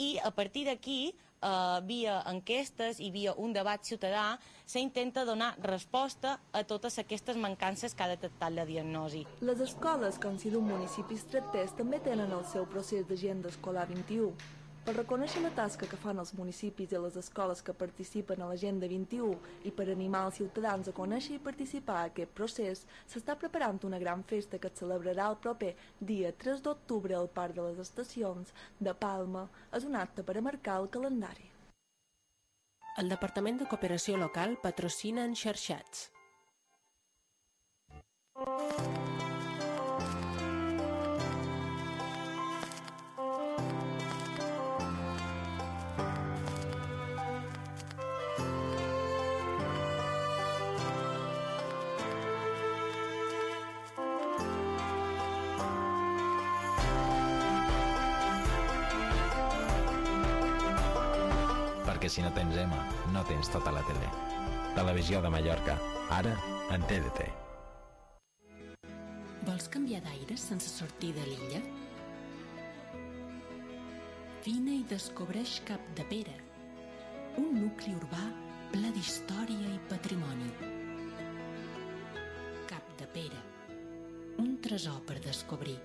i 0.00 0.16
a 0.24 0.32
partir 0.34 0.66
d'aquí 0.66 1.12
eh, 1.42 1.80
via 1.88 2.22
enquestes 2.30 3.00
i 3.00 3.10
via 3.10 3.34
un 3.36 3.52
debat 3.52 3.82
ciutadà 3.82 4.38
s'intenta 4.64 5.26
donar 5.28 5.52
resposta 5.60 6.38
a 6.52 6.62
totes 6.64 6.98
aquestes 7.02 7.36
mancances 7.36 7.94
que 7.94 8.04
ha 8.04 8.08
detectat 8.14 8.54
la 8.54 8.64
diagnosi. 8.64 9.26
Les 9.40 9.60
escoles, 9.60 10.18
com 10.22 10.38
si 10.38 10.50
d'un 10.54 10.64
municipi 10.64 11.18
tractés, 11.30 11.74
també 11.76 12.00
tenen 12.00 12.32
el 12.32 12.44
seu 12.48 12.66
procés 12.66 13.06
d'agenda 13.08 13.50
escolar 13.52 13.88
21. 13.90 14.61
Per 14.82 14.96
reconèixer 14.96 15.38
la 15.44 15.52
tasca 15.54 15.86
que 15.86 15.98
fan 16.02 16.18
els 16.18 16.32
municipis 16.34 16.90
i 16.90 16.98
les 16.98 17.14
escoles 17.20 17.60
que 17.62 17.74
participen 17.82 18.40
a 18.42 18.48
l'Agenda 18.50 18.88
21 18.90 19.36
i 19.68 19.70
per 19.76 19.84
animar 19.92 20.24
els 20.26 20.40
ciutadans 20.40 20.90
a 20.90 20.94
conèixer 20.96 21.36
i 21.36 21.42
participar 21.44 21.98
a 22.00 22.08
aquest 22.08 22.32
procés, 22.40 22.82
s'està 23.12 23.36
preparant 23.38 23.78
una 23.86 24.00
gran 24.02 24.24
festa 24.32 24.58
que 24.58 24.72
es 24.72 24.82
celebrarà 24.82 25.28
el 25.30 25.38
proper 25.44 25.70
dia 26.00 26.32
3 26.44 26.64
d'octubre 26.66 27.14
al 27.14 27.30
Parc 27.30 27.54
de 27.60 27.68
les 27.68 27.78
Estacions 27.84 28.50
de 28.80 28.96
Palma. 29.06 29.46
És 29.70 29.86
un 29.86 29.94
acte 29.94 30.26
per 30.26 30.36
a 30.40 30.44
marcar 30.48 30.80
el 30.82 30.90
calendari. 30.90 31.46
El 32.98 33.14
Departament 33.14 33.62
de 33.62 33.70
Cooperació 33.70 34.18
Local 34.18 34.58
patrocina 34.66 35.30
Enxerxats. 35.30 36.08
Perquè 38.34 39.11
si 62.12 62.20
no 62.20 62.30
tens 62.36 62.52
EMA, 62.60 62.78
no 63.08 63.22
tens 63.24 63.48
tota 63.48 63.70
la 63.72 63.80
tele. 63.88 64.08
Televisió 64.76 65.22
de 65.24 65.30
Mallorca, 65.32 65.78
ara 66.12 66.34
en 66.74 66.82
TDT. 66.84 67.24
Vols 69.46 69.68
canviar 69.72 70.02
d'aire 70.04 70.36
sense 70.36 70.68
sortir 70.68 71.14
de 71.16 71.24
l'illa? 71.24 71.60
Vine 74.44 74.74
i 74.82 74.84
descobreix 74.90 75.54
Cap 75.64 75.86
de 75.96 76.04
Pere, 76.10 76.34
un 77.40 77.48
nucli 77.62 77.94
urbà 77.96 78.26
ple 78.74 78.92
d'història 78.92 79.72
i 79.72 79.80
patrimoni. 79.88 80.50
Cap 82.68 82.92
de 83.00 83.08
Pere, 83.16 83.40
un 84.44 84.58
tresor 84.60 85.00
per 85.08 85.16
descobrir. 85.24 85.78